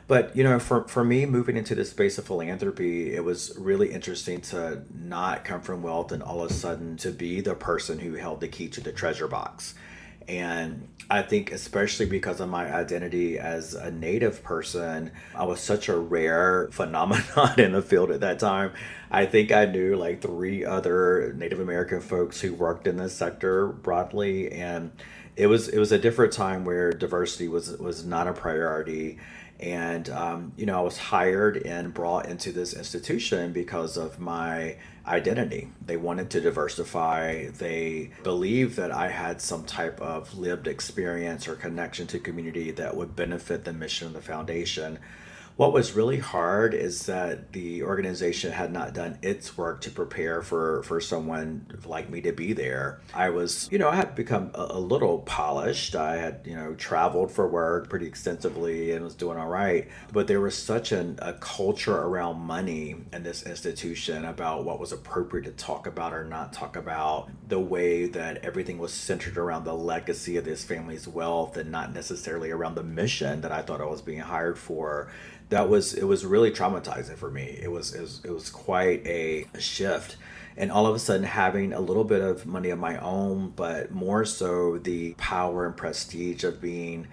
But 0.09 0.35
you 0.35 0.43
know, 0.45 0.59
for 0.59 0.87
for 0.89 1.05
me, 1.05 1.27
moving 1.27 1.57
into 1.57 1.75
the 1.75 1.85
space 1.85 2.17
of 2.17 2.27
philanthropy, 2.27 3.15
it 3.15 3.25
was 3.25 3.55
really 3.59 3.93
interesting 3.93 4.41
to 4.43 4.83
not 4.95 5.45
come 5.45 5.61
from 5.61 5.83
wealth 5.83 6.13
and 6.13 6.23
all 6.23 6.43
of 6.43 6.51
a 6.51 6.55
sudden 6.55 6.97
to 6.99 7.11
be 7.11 7.41
the 7.41 7.55
person 7.55 7.99
who 7.99 8.15
held 8.15 8.41
the 8.41 8.49
key 8.49 8.69
to 8.69 8.81
the 8.81 8.93
treasure 8.93 9.29
box. 9.29 9.75
And 10.29 10.89
I 11.09 11.23
think, 11.23 11.53
especially 11.53 12.07
because 12.07 12.41
of 12.41 12.49
my 12.49 12.73
identity 12.75 13.39
as 13.39 13.75
a 13.75 13.91
Native 13.91 14.43
person, 14.43 15.13
I 15.35 15.45
was 15.45 15.61
such 15.61 15.89
a 15.89 15.97
rare 15.97 16.69
phenomenon 16.73 17.61
in 17.61 17.73
the 17.73 17.83
field 17.83 18.11
at 18.11 18.21
that 18.21 18.39
time. 18.39 18.73
I 19.11 19.27
think 19.27 19.53
I 19.53 19.67
knew 19.67 19.97
like 19.97 20.21
three 20.21 20.65
other 20.65 21.33
Native 21.35 21.61
American 21.61 22.01
folks 22.01 22.41
who 22.41 22.55
worked 22.55 22.87
in 22.87 22.97
this 22.97 23.15
sector 23.15 23.69
broadly, 23.69 24.51
and 24.51 24.91
it 25.37 25.47
was 25.47 25.69
it 25.69 25.79
was 25.79 25.93
a 25.93 25.99
different 25.99 26.33
time 26.33 26.65
where 26.65 26.91
diversity 26.91 27.47
was 27.47 27.77
was 27.79 28.05
not 28.05 28.27
a 28.27 28.33
priority 28.33 29.19
and 29.61 30.09
um, 30.11 30.53
you 30.57 30.67
know 30.67 30.79
i 30.79 30.83
was 30.83 30.99
hired 30.99 31.59
and 31.59 31.95
brought 31.95 32.27
into 32.27 32.53
this 32.53 32.75
institution 32.75 33.53
because 33.53 33.97
of 33.97 34.19
my 34.19 34.77
identity. 35.07 35.71
They 35.85 35.97
wanted 35.97 36.31
to 36.31 36.41
diversify. 36.41 37.49
They 37.49 38.11
believed 38.23 38.77
that 38.77 38.91
i 38.91 39.09
had 39.09 39.41
some 39.41 39.65
type 39.65 40.01
of 40.01 40.37
lived 40.37 40.67
experience 40.67 41.47
or 41.49 41.55
connection 41.55 42.07
to 42.09 42.19
community 42.19 42.71
that 42.73 42.97
would 42.97 43.15
benefit 43.17 43.65
the 43.65 43.73
mission 43.73 44.09
of 44.09 44.13
the 44.15 44.21
foundation 44.21 44.99
what 45.57 45.73
was 45.73 45.95
really 45.95 46.19
hard 46.19 46.75
is 46.75 47.07
that 47.07 47.53
the 47.53 47.83
organization 47.83 48.53
had 48.53 48.71
not 48.71 48.93
done 48.93 49.19
its 49.23 49.57
work 49.57 49.81
to 49.81 49.91
prepare 49.91 50.43
for 50.43 50.83
for 50.83 51.01
someone 51.01 51.67
like 51.87 52.11
me 52.11 52.21
to 52.21 52.33
be 52.33 52.53
there. 52.53 53.01
I 53.15 53.31
was, 53.31 53.67
you 53.73 53.79
know, 53.79 53.89
I 53.89 53.97
had 53.97 54.15
become 54.15 54.51
a, 54.55 54.67
a 54.71 54.79
little 54.79 55.21
polished. 55.21 55.97
I 55.97 56.17
had, 56.17 56.43
you 56.45 56.55
know, 56.55 56.75
traveled 56.75 57.33
for 57.33 57.49
work 57.49 57.89
pretty 57.89 58.07
extensively 58.07 58.93
and 58.93 59.03
was 59.03 59.15
doing 59.15 59.39
all 59.39 59.49
right. 59.49 59.89
But 60.13 60.27
there 60.27 60.43
was 60.43 60.55
such 60.55 60.93
an, 60.93 61.19
a 61.23 61.33
culture 61.33 61.97
around 61.97 62.39
money 62.39 62.97
in 63.15 63.23
this 63.23 63.43
institution 63.45 64.27
about 64.27 64.65
what 64.65 64.79
was 64.79 64.93
appropriate 64.93 65.45
to 65.45 65.53
talk 65.53 65.87
about 65.87 66.13
or 66.13 66.25
not 66.25 66.53
talk 66.53 66.77
about. 66.77 67.31
The 67.49 67.61
way 67.61 68.07
that 68.09 68.45
everything 68.45 68.77
was 68.77 68.93
centered 68.93 69.39
around 69.39 69.65
the 69.65 69.75
legacy 69.75 70.37
of 70.37 70.45
this 70.45 70.65
family's 70.65 71.09
wealth 71.09 71.57
and 71.57 71.71
not 71.71 71.95
necessarily 71.95 72.51
around 72.51 72.75
the 72.75 72.83
mission 72.83 73.41
that 73.41 73.53
I 73.53 73.63
thought 73.63 73.81
I 73.81 73.87
was 73.87 74.03
being 74.03 74.21
hired 74.21 74.59
for 74.59 75.09
that 75.49 75.69
was 75.69 75.95
it 75.95 76.05
was 76.05 76.25
really 76.27 76.51
traumatizing 76.51 77.17
for 77.17 77.31
me. 77.31 77.59
It 77.63 77.71
was 77.71 77.95
it 77.95 78.01
was, 78.01 78.21
it 78.25 78.31
was 78.31 78.51
quite 78.51 79.07
a 79.07 79.47
shift 79.59 80.17
and 80.57 80.73
all 80.73 80.87
of 80.87 80.95
a 80.95 80.99
sudden 80.99 81.25
having 81.25 81.73
a 81.73 81.81
little 81.81 82.05
bit 82.05 82.23
of 82.23 82.47
money 82.47 82.71
of 82.71 82.79
my 82.79 82.97
own, 82.99 83.53
but 83.55 83.91
more 83.91 84.25
so 84.25 84.79
the 84.79 85.13
power 85.15 85.67
and 85.67 85.77
prestige 85.77 86.45
of 86.45 86.61
being 86.61 87.09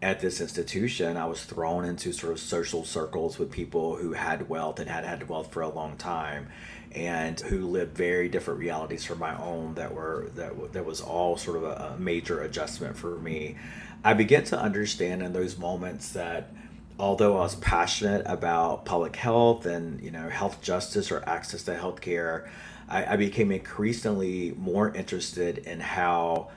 at 0.00 0.20
this 0.20 0.40
institution, 0.40 1.16
I 1.16 1.26
was 1.26 1.44
thrown 1.44 1.84
into 1.84 2.12
sort 2.12 2.32
of 2.32 2.40
social 2.40 2.84
circles 2.84 3.38
with 3.38 3.50
people 3.50 3.96
who 3.96 4.12
had 4.12 4.48
wealth 4.48 4.78
and 4.78 4.88
had 4.88 5.04
had 5.04 5.28
wealth 5.28 5.52
for 5.52 5.62
a 5.62 5.68
long 5.68 5.96
time 5.96 6.48
and 6.92 7.38
who 7.40 7.66
lived 7.66 7.96
very 7.96 8.28
different 8.28 8.60
realities 8.60 9.04
from 9.04 9.18
my 9.18 9.36
own 9.40 9.74
that 9.74 9.92
were 9.92 10.30
that 10.36 10.72
that 10.72 10.84
was 10.84 11.00
all 11.00 11.36
sort 11.36 11.58
of 11.58 11.64
a, 11.64 11.94
a 11.94 11.98
major 11.98 12.40
adjustment 12.40 12.96
for 12.96 13.18
me. 13.18 13.56
I 14.04 14.14
began 14.14 14.44
to 14.44 14.58
understand 14.58 15.22
in 15.22 15.32
those 15.32 15.58
moments 15.58 16.12
that 16.12 16.52
although 16.98 17.36
I 17.36 17.40
was 17.40 17.54
passionate 17.56 18.22
about 18.26 18.84
public 18.84 19.16
health 19.16 19.66
and 19.66 20.02
you 20.02 20.10
know 20.10 20.28
health 20.28 20.60
justice 20.60 21.10
or 21.10 21.26
access 21.28 21.62
to 21.64 21.74
healthcare, 21.74 22.48
I, 22.88 23.14
I 23.14 23.16
became 23.16 23.52
increasingly 23.52 24.54
more 24.56 24.94
interested 24.94 25.58
in 25.58 25.80
how 25.80 26.50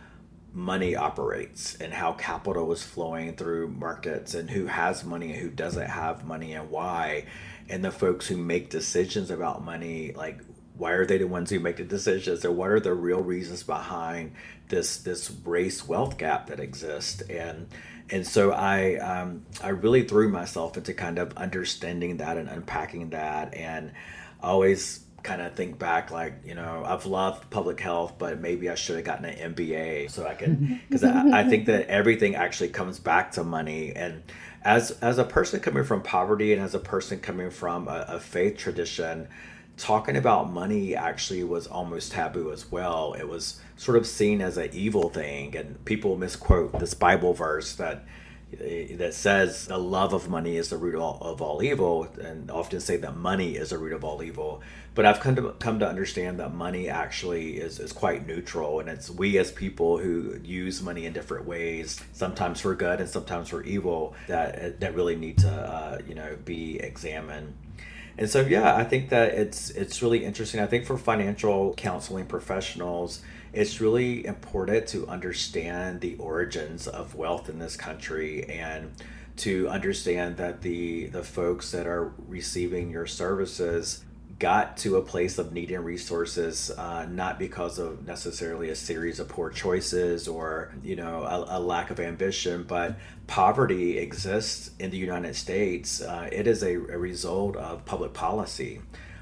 money 0.53 0.95
operates 0.95 1.75
and 1.75 1.93
how 1.93 2.11
capital 2.13 2.71
is 2.73 2.83
flowing 2.83 3.35
through 3.35 3.69
markets 3.69 4.33
and 4.33 4.49
who 4.49 4.65
has 4.65 5.03
money 5.03 5.31
and 5.31 5.41
who 5.41 5.49
doesn't 5.49 5.87
have 5.87 6.25
money 6.25 6.53
and 6.53 6.69
why. 6.69 7.25
And 7.69 7.85
the 7.85 7.91
folks 7.91 8.27
who 8.27 8.35
make 8.35 8.69
decisions 8.69 9.31
about 9.31 9.63
money 9.63 10.11
like 10.11 10.41
why 10.81 10.93
are 10.93 11.05
they 11.05 11.19
the 11.19 11.27
ones 11.27 11.51
who 11.51 11.59
make 11.59 11.77
the 11.77 11.83
decisions 11.83 12.43
or 12.43 12.51
what 12.51 12.71
are 12.71 12.79
the 12.79 12.91
real 12.91 13.21
reasons 13.21 13.61
behind 13.61 14.33
this 14.69 14.97
this 14.97 15.29
race 15.45 15.87
wealth 15.87 16.17
gap 16.17 16.47
that 16.47 16.59
exists? 16.59 17.21
And 17.21 17.67
and 18.09 18.25
so 18.25 18.51
I 18.51 18.95
um, 18.95 19.45
I 19.63 19.69
really 19.69 20.03
threw 20.07 20.29
myself 20.29 20.75
into 20.77 20.95
kind 20.95 21.19
of 21.19 21.37
understanding 21.37 22.17
that 22.17 22.35
and 22.35 22.49
unpacking 22.49 23.11
that 23.11 23.53
and 23.53 23.91
always 24.41 25.01
kind 25.21 25.39
of 25.39 25.53
think 25.53 25.77
back 25.77 26.09
like 26.09 26.33
you 26.43 26.55
know 26.55 26.83
i've 26.83 27.05
loved 27.05 27.47
public 27.51 27.79
health 27.79 28.15
but 28.17 28.41
maybe 28.41 28.71
i 28.71 28.73
should 28.73 28.95
have 28.95 29.05
gotten 29.05 29.25
an 29.25 29.53
mba 29.53 30.09
so 30.09 30.25
i 30.25 30.33
can 30.33 30.81
because 30.89 31.03
I, 31.03 31.41
I, 31.41 31.43
think 31.47 31.67
that 31.67 31.87
everything 31.89 32.33
actually 32.33 32.69
comes 32.69 32.97
back 32.97 33.33
to 33.33 33.43
money. 33.43 33.95
And 33.95 34.23
as 34.63 34.89
as 35.01 35.19
a 35.19 35.23
person 35.23 35.59
coming 35.59 35.83
from 35.83 36.01
poverty 36.01 36.53
and 36.53 36.61
as 36.61 36.73
a 36.73 36.79
person 36.79 37.19
coming 37.19 37.51
from 37.51 37.87
a, 37.87 38.05
a 38.07 38.19
faith 38.19 38.57
tradition 38.57 39.27
talking 39.77 40.15
about 40.15 40.51
money 40.51 40.95
actually 40.95 41.43
was 41.43 41.67
almost 41.67 42.11
taboo 42.11 42.51
as 42.51 42.71
well. 42.71 43.13
It 43.13 43.27
was 43.27 43.59
sort 43.77 43.97
of 43.97 44.05
seen 44.05 44.41
as 44.41 44.57
an 44.57 44.69
evil 44.73 45.09
thing 45.09 45.55
and 45.55 45.83
people 45.85 46.15
misquote 46.15 46.79
this 46.79 46.93
bible 46.93 47.33
verse 47.33 47.73
that 47.73 48.05
that 48.97 49.13
says 49.13 49.67
the 49.67 49.77
love 49.77 50.13
of 50.13 50.29
money 50.29 50.57
is 50.57 50.69
the 50.69 50.77
root 50.77 50.93
of 50.93 51.01
all, 51.01 51.17
of 51.21 51.41
all 51.41 51.63
evil 51.63 52.03
and 52.21 52.51
often 52.51 52.81
say 52.81 52.97
that 52.97 53.15
money 53.15 53.55
is 53.55 53.69
the 53.69 53.77
root 53.77 53.93
of 53.93 54.03
all 54.03 54.21
evil. 54.21 54.61
But 54.93 55.05
i've 55.05 55.19
come 55.19 55.35
to 55.37 55.53
come 55.53 55.79
to 55.79 55.87
understand 55.87 56.39
that 56.39 56.53
money 56.53 56.89
actually 56.89 57.57
is, 57.57 57.79
is 57.79 57.91
quite 57.91 58.27
neutral 58.27 58.81
and 58.81 58.89
it's 58.89 59.09
we 59.09 59.37
as 59.39 59.51
people 59.51 59.97
who 59.97 60.37
use 60.43 60.81
money 60.81 61.05
in 61.05 61.13
different 61.13 61.45
ways 61.45 61.99
sometimes 62.13 62.59
for 62.59 62.75
good 62.75 62.99
and 62.99 63.09
sometimes 63.09 63.49
for 63.49 63.63
evil 63.63 64.13
that 64.27 64.79
that 64.81 64.93
really 64.93 65.15
need 65.15 65.37
to 65.39 65.49
uh, 65.49 65.97
you 66.07 66.13
know 66.13 66.37
be 66.43 66.77
examined 66.81 67.55
and 68.17 68.29
so 68.29 68.41
yeah 68.41 68.75
i 68.75 68.83
think 68.83 69.09
that 69.09 69.33
it's 69.33 69.69
it's 69.71 70.01
really 70.01 70.23
interesting. 70.25 70.59
I 70.59 70.65
think 70.67 70.85
for 70.85 70.97
financial 70.97 71.73
counseling 71.75 72.25
professionals 72.25 73.21
it's 73.53 73.81
really 73.81 74.25
important 74.25 74.87
to 74.87 75.07
understand 75.07 76.01
the 76.01 76.15
origins 76.15 76.87
of 76.87 77.15
wealth 77.15 77.49
in 77.49 77.59
this 77.59 77.75
country 77.75 78.45
and 78.45 78.91
to 79.37 79.67
understand 79.69 80.37
that 80.37 80.61
the 80.61 81.07
the 81.07 81.23
folks 81.23 81.71
that 81.71 81.87
are 81.87 82.13
receiving 82.27 82.91
your 82.91 83.07
services 83.07 84.03
got 84.41 84.75
to 84.75 84.97
a 84.97 85.01
place 85.03 85.37
of 85.37 85.53
needing 85.53 85.77
resources 85.81 86.71
uh, 86.71 87.05
not 87.05 87.37
because 87.37 87.77
of 87.77 88.07
necessarily 88.07 88.69
a 88.69 88.75
series 88.75 89.19
of 89.19 89.29
poor 89.29 89.51
choices 89.51 90.27
or 90.27 90.73
you 90.83 90.95
know 90.95 91.21
a, 91.21 91.57
a 91.57 91.59
lack 91.59 91.91
of 91.91 91.99
ambition 91.99 92.63
but 92.63 92.97
poverty 93.27 93.99
exists 93.99 94.71
in 94.79 94.89
the 94.89 94.97
united 94.97 95.35
states. 95.35 96.01
Uh, 96.01 96.27
it 96.31 96.47
is 96.47 96.63
a, 96.63 96.73
a 96.73 96.97
result 96.97 97.55
of 97.55 97.85
public 97.85 98.13
policy. 98.13 98.81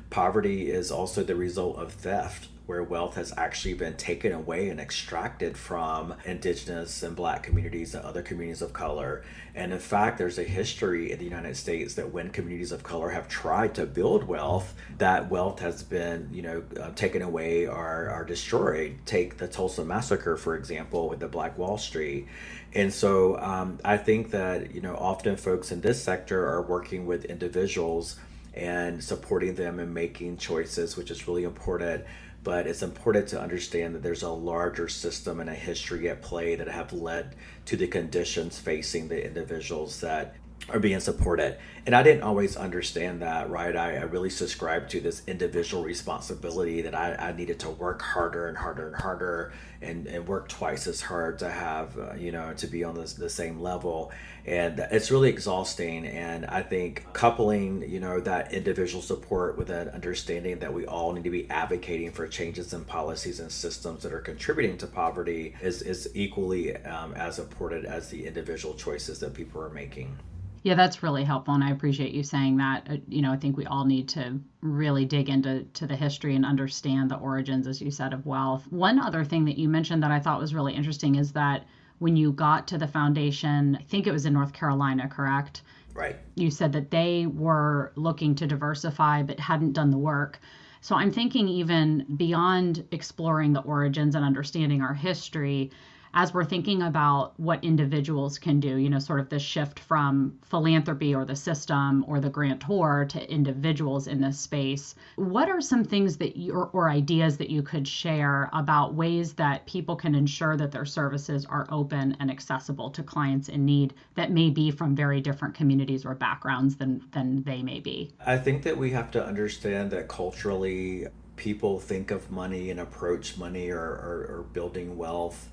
Poverty 0.09 0.71
is 0.71 0.89
also 0.89 1.21
the 1.21 1.35
result 1.35 1.75
of 1.77 1.91
theft 1.91 2.47
where 2.69 2.83
wealth 2.83 3.15
has 3.15 3.33
actually 3.35 3.73
been 3.73 3.95
taken 3.95 4.31
away 4.31 4.69
and 4.69 4.79
extracted 4.79 5.57
from 5.57 6.13
indigenous 6.23 7.01
and 7.01 7.15
black 7.15 7.41
communities 7.41 7.95
and 7.95 8.05
other 8.05 8.21
communities 8.21 8.61
of 8.61 8.71
color. 8.71 9.23
And 9.55 9.73
in 9.73 9.79
fact, 9.79 10.19
there's 10.19 10.37
a 10.37 10.43
history 10.43 11.11
in 11.11 11.17
the 11.17 11.25
United 11.25 11.57
States 11.57 11.95
that 11.95 12.13
when 12.13 12.29
communities 12.29 12.71
of 12.71 12.83
color 12.83 13.09
have 13.09 13.27
tried 13.27 13.73
to 13.73 13.87
build 13.87 14.23
wealth, 14.23 14.75
that 14.99 15.31
wealth 15.31 15.61
has 15.61 15.81
been, 15.81 16.29
you 16.31 16.43
know, 16.43 16.63
uh, 16.79 16.91
taken 16.91 17.23
away 17.23 17.65
or, 17.65 18.11
or 18.11 18.23
destroyed. 18.23 18.99
Take 19.07 19.37
the 19.37 19.47
Tulsa 19.47 19.83
Massacre, 19.83 20.37
for 20.37 20.55
example, 20.55 21.09
with 21.09 21.21
the 21.21 21.27
Black 21.27 21.57
Wall 21.57 21.79
Street. 21.79 22.27
And 22.75 22.93
so 22.93 23.39
um, 23.39 23.79
I 23.83 23.97
think 23.97 24.29
that, 24.29 24.75
you 24.75 24.81
know, 24.81 24.95
often 24.95 25.37
folks 25.37 25.71
in 25.71 25.81
this 25.81 26.03
sector 26.03 26.47
are 26.47 26.61
working 26.61 27.07
with 27.07 27.25
individuals 27.25 28.17
and 28.53 29.03
supporting 29.03 29.55
them 29.55 29.79
and 29.79 29.91
making 29.93 30.37
choices, 30.37 30.97
which 30.97 31.09
is 31.09 31.27
really 31.27 31.45
important 31.45 32.03
but 32.43 32.67
it's 32.67 32.81
important 32.81 33.27
to 33.27 33.41
understand 33.41 33.93
that 33.93 34.03
there's 34.03 34.23
a 34.23 34.29
larger 34.29 34.87
system 34.87 35.39
and 35.39 35.49
a 35.49 35.55
history 35.55 36.09
at 36.09 36.21
play 36.21 36.55
that 36.55 36.67
have 36.67 36.93
led 36.93 37.35
to 37.65 37.75
the 37.75 37.87
conditions 37.87 38.57
facing 38.57 39.07
the 39.07 39.25
individuals 39.25 39.99
that 40.01 40.35
are 40.71 40.79
being 40.79 40.99
supported. 40.99 41.57
And 41.85 41.95
I 41.95 42.03
didn't 42.03 42.23
always 42.23 42.55
understand 42.55 43.21
that, 43.21 43.49
right? 43.49 43.75
I, 43.75 43.95
I 43.95 44.01
really 44.01 44.29
subscribed 44.29 44.91
to 44.91 44.99
this 44.99 45.23
individual 45.27 45.83
responsibility 45.83 46.81
that 46.83 46.93
I, 46.93 47.15
I, 47.15 47.31
needed 47.31 47.59
to 47.61 47.69
work 47.69 48.01
harder 48.01 48.47
and 48.47 48.57
harder 48.57 48.87
and 48.87 48.95
harder 48.95 49.53
and, 49.81 50.05
and 50.07 50.27
work 50.27 50.49
twice 50.49 50.87
as 50.87 51.01
hard 51.01 51.39
to 51.39 51.49
have, 51.49 51.97
uh, 51.97 52.13
you 52.13 52.31
know, 52.31 52.53
to 52.53 52.67
be 52.67 52.83
on 52.83 52.95
the, 52.95 53.11
the 53.17 53.29
same 53.29 53.59
level. 53.59 54.11
And 54.45 54.79
it's 54.91 55.09
really 55.09 55.29
exhausting. 55.29 56.05
And 56.05 56.45
I 56.45 56.61
think 56.61 57.05
coupling, 57.13 57.89
you 57.89 57.99
know, 57.99 58.19
that 58.19 58.53
individual 58.53 59.01
support 59.01 59.57
with 59.57 59.67
that 59.69 59.87
understanding 59.89 60.59
that 60.59 60.73
we 60.73 60.85
all 60.85 61.13
need 61.13 61.23
to 61.23 61.29
be 61.29 61.49
advocating 61.49 62.11
for 62.11 62.27
changes 62.27 62.73
in 62.73 62.85
policies 62.85 63.39
and 63.39 63.51
systems 63.51 64.03
that 64.03 64.13
are 64.13 64.21
contributing 64.21 64.77
to 64.79 64.87
poverty 64.87 65.55
is, 65.61 65.81
is 65.81 66.09
equally 66.13 66.75
um, 66.85 67.13
as 67.13 67.39
important 67.39 67.85
as 67.85 68.09
the 68.09 68.27
individual 68.27 68.75
choices 68.75 69.19
that 69.19 69.33
people 69.33 69.61
are 69.61 69.69
making. 69.69 70.17
Yeah, 70.61 70.75
that's 70.75 71.01
really 71.01 71.23
helpful, 71.23 71.53
and 71.53 71.63
I 71.63 71.71
appreciate 71.71 72.13
you 72.13 72.23
saying 72.23 72.57
that. 72.57 72.87
Uh, 72.89 72.97
you 73.07 73.21
know, 73.21 73.31
I 73.31 73.37
think 73.37 73.55
we 73.55 73.65
all 73.65 73.85
need 73.85 74.09
to 74.09 74.39
really 74.61 75.05
dig 75.05 75.29
into 75.29 75.63
to 75.63 75.87
the 75.87 75.95
history 75.95 76.35
and 76.35 76.45
understand 76.45 77.09
the 77.09 77.15
origins, 77.15 77.65
as 77.65 77.81
you 77.81 77.91
said, 77.91 78.13
of 78.13 78.25
wealth. 78.25 78.67
One 78.69 78.99
other 78.99 79.23
thing 79.23 79.45
that 79.45 79.57
you 79.57 79.69
mentioned 79.69 80.03
that 80.03 80.11
I 80.11 80.19
thought 80.19 80.39
was 80.39 80.53
really 80.53 80.73
interesting 80.73 81.15
is 81.15 81.31
that 81.31 81.65
when 81.99 82.15
you 82.15 82.31
got 82.31 82.67
to 82.67 82.77
the 82.77 82.87
foundation, 82.87 83.77
I 83.79 83.83
think 83.83 84.07
it 84.07 84.11
was 84.11 84.25
in 84.25 84.33
North 84.33 84.53
Carolina, 84.53 85.07
correct? 85.07 85.61
Right. 85.93 86.17
You 86.35 86.51
said 86.51 86.73
that 86.73 86.91
they 86.91 87.25
were 87.25 87.91
looking 87.95 88.35
to 88.35 88.47
diversify 88.47 89.23
but 89.23 89.39
hadn't 89.39 89.73
done 89.73 89.91
the 89.91 89.97
work. 89.97 90.39
So 90.81 90.95
I'm 90.95 91.11
thinking 91.11 91.47
even 91.47 92.05
beyond 92.15 92.85
exploring 92.91 93.53
the 93.53 93.61
origins 93.61 94.15
and 94.15 94.23
understanding 94.23 94.81
our 94.81 94.93
history, 94.93 95.71
as 96.13 96.33
we're 96.33 96.45
thinking 96.45 96.81
about 96.81 97.39
what 97.39 97.63
individuals 97.63 98.37
can 98.39 98.59
do, 98.59 98.77
you 98.77 98.89
know, 98.89 98.99
sort 98.99 99.19
of 99.19 99.29
the 99.29 99.39
shift 99.39 99.79
from 99.79 100.37
philanthropy 100.43 101.13
or 101.13 101.25
the 101.25 101.35
system 101.35 102.03
or 102.07 102.19
the 102.19 102.29
grantor 102.29 103.05
to 103.05 103.31
individuals 103.31 104.07
in 104.07 104.21
this 104.21 104.39
space, 104.39 104.95
what 105.15 105.49
are 105.49 105.61
some 105.61 105.83
things 105.83 106.17
that 106.17 106.35
you 106.35 106.53
or, 106.53 106.69
or 106.73 106.89
ideas 106.89 107.37
that 107.37 107.49
you 107.49 107.61
could 107.61 107.87
share 107.87 108.49
about 108.53 108.93
ways 108.93 109.33
that 109.33 109.65
people 109.65 109.95
can 109.95 110.15
ensure 110.15 110.57
that 110.57 110.71
their 110.71 110.85
services 110.85 111.45
are 111.45 111.67
open 111.69 112.15
and 112.19 112.31
accessible 112.31 112.89
to 112.89 113.03
clients 113.03 113.49
in 113.49 113.65
need 113.65 113.93
that 114.15 114.31
may 114.31 114.49
be 114.49 114.71
from 114.71 114.95
very 114.95 115.21
different 115.21 115.53
communities 115.53 116.05
or 116.05 116.15
backgrounds 116.15 116.75
than 116.75 117.01
than 117.11 117.43
they 117.43 117.61
may 117.61 117.79
be? 117.79 118.11
I 118.25 118.37
think 118.37 118.63
that 118.63 118.77
we 118.77 118.91
have 118.91 119.11
to 119.11 119.23
understand 119.23 119.91
that 119.91 120.07
culturally 120.07 121.07
people 121.35 121.79
think 121.79 122.11
of 122.11 122.29
money 122.29 122.69
and 122.69 122.81
approach 122.81 123.37
money 123.37 123.69
or, 123.69 123.79
or, 123.79 124.27
or 124.29 124.45
building 124.51 124.97
wealth 124.97 125.49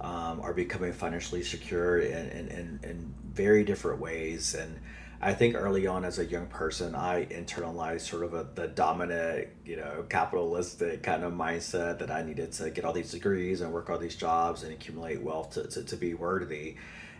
um, 0.00 0.40
are 0.40 0.52
becoming 0.52 0.92
financially 0.92 1.42
secure 1.42 1.98
in, 1.98 2.28
in, 2.28 2.48
in, 2.48 2.80
in, 2.82 3.14
very 3.32 3.64
different 3.64 4.00
ways. 4.00 4.54
And 4.54 4.78
I 5.20 5.34
think 5.34 5.56
early 5.56 5.86
on 5.86 6.04
as 6.04 6.18
a 6.18 6.24
young 6.24 6.46
person, 6.46 6.94
I 6.94 7.26
internalized 7.26 8.02
sort 8.02 8.24
of 8.24 8.32
a, 8.32 8.46
the 8.54 8.66
dominant, 8.66 9.48
you 9.64 9.76
know, 9.76 10.04
capitalistic 10.08 11.02
kind 11.02 11.22
of 11.22 11.34
mindset 11.34 11.98
that 11.98 12.10
I 12.10 12.22
needed 12.22 12.52
to 12.52 12.70
get 12.70 12.84
all 12.86 12.94
these 12.94 13.10
degrees 13.10 13.60
and 13.60 13.72
work 13.72 13.90
all 13.90 13.98
these 13.98 14.16
jobs 14.16 14.62
and 14.62 14.72
accumulate 14.72 15.20
wealth 15.20 15.50
to, 15.52 15.66
to, 15.68 15.84
to 15.84 15.96
be 15.96 16.14
worthy. 16.14 16.76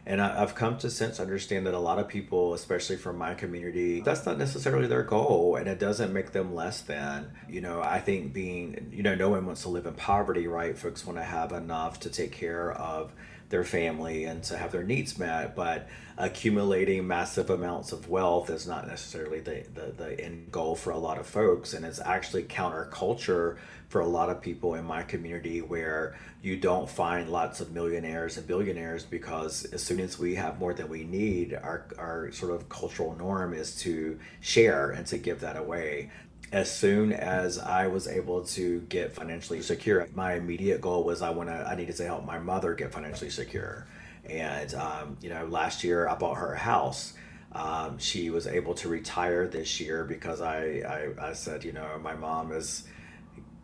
And 0.08 0.22
I, 0.22 0.38
have 0.38 0.54
come 0.54 0.78
to 0.78 0.90
since 0.90 1.18
understand 1.18 1.66
that 1.66 1.74
a 1.74 1.80
lot 1.80 1.98
of 1.98 2.06
people, 2.06 2.54
especially 2.54 2.96
from 2.96 3.18
my 3.18 3.34
community, 3.34 4.00
that's 4.00 4.24
not 4.24 4.38
necessarily 4.38 4.86
their 4.86 5.02
goal 5.02 5.56
and 5.56 5.66
it 5.66 5.80
doesn't 5.80 6.12
make 6.12 6.30
them 6.30 6.54
less 6.54 6.80
than. 6.80 7.32
You 7.48 7.60
know, 7.60 7.82
I 7.82 7.98
think 7.98 8.32
being, 8.32 8.92
you 8.92 9.02
know, 9.02 9.16
no 9.16 9.30
one 9.30 9.44
wants 9.46 9.62
to 9.62 9.68
live 9.68 9.84
in 9.84 9.94
poverty, 9.94 10.46
right? 10.46 10.78
Folks 10.78 11.04
want 11.04 11.18
to 11.18 11.24
have 11.24 11.50
enough 11.50 11.98
to 12.00 12.10
take 12.10 12.30
care 12.30 12.72
of 12.72 13.12
their 13.48 13.64
family 13.64 14.24
and 14.24 14.42
to 14.42 14.56
have 14.56 14.72
their 14.72 14.82
needs 14.82 15.18
met 15.18 15.54
but 15.54 15.88
accumulating 16.18 17.06
massive 17.06 17.50
amounts 17.50 17.92
of 17.92 18.08
wealth 18.08 18.48
is 18.48 18.66
not 18.66 18.86
necessarily 18.86 19.40
the, 19.40 19.64
the, 19.74 19.92
the 19.96 20.20
end 20.20 20.50
goal 20.50 20.74
for 20.74 20.90
a 20.90 20.98
lot 20.98 21.18
of 21.18 21.26
folks. 21.26 21.74
And 21.74 21.84
it's 21.84 22.00
actually 22.00 22.44
counterculture 22.44 23.58
for 23.88 24.00
a 24.00 24.06
lot 24.06 24.30
of 24.30 24.40
people 24.40 24.74
in 24.74 24.84
my 24.84 25.02
community 25.02 25.60
where 25.60 26.16
you 26.42 26.56
don't 26.56 26.88
find 26.88 27.28
lots 27.28 27.60
of 27.60 27.72
millionaires 27.72 28.36
and 28.38 28.46
billionaires 28.46 29.04
because 29.04 29.66
as 29.66 29.82
soon 29.82 30.00
as 30.00 30.18
we 30.18 30.34
have 30.34 30.58
more 30.58 30.72
than 30.72 30.88
we 30.88 31.04
need 31.04 31.54
our, 31.54 31.86
our 31.98 32.32
sort 32.32 32.52
of 32.52 32.68
cultural 32.68 33.14
norm 33.16 33.52
is 33.52 33.76
to 33.82 34.18
share 34.40 34.90
and 34.90 35.06
to 35.06 35.18
give 35.18 35.40
that 35.40 35.56
away 35.56 36.10
as 36.52 36.74
soon 36.74 37.12
as 37.12 37.58
I 37.58 37.88
was 37.88 38.06
able 38.06 38.44
to 38.44 38.80
get 38.82 39.12
financially 39.12 39.62
secure, 39.62 40.08
my 40.14 40.34
immediate 40.34 40.80
goal 40.80 41.04
was 41.04 41.22
I 41.22 41.30
want 41.30 41.48
to 41.48 41.54
I 41.54 41.74
needed 41.74 41.96
to 41.96 42.04
help 42.04 42.24
my 42.24 42.38
mother 42.38 42.74
get 42.74 42.92
financially 42.92 43.30
secure. 43.30 43.86
And 44.28 44.72
um, 44.74 45.16
you 45.20 45.30
know, 45.30 45.46
last 45.46 45.84
year 45.84 46.08
I 46.08 46.14
bought 46.14 46.36
her 46.38 46.52
a 46.52 46.58
house. 46.58 47.14
Um, 47.52 47.98
she 47.98 48.30
was 48.30 48.46
able 48.46 48.74
to 48.74 48.88
retire 48.88 49.46
this 49.46 49.80
year 49.80 50.04
because 50.04 50.40
I, 50.40 51.12
I, 51.18 51.28
I 51.30 51.32
said, 51.32 51.64
you 51.64 51.72
know, 51.72 51.98
my 52.02 52.14
mom 52.14 52.52
is 52.52 52.86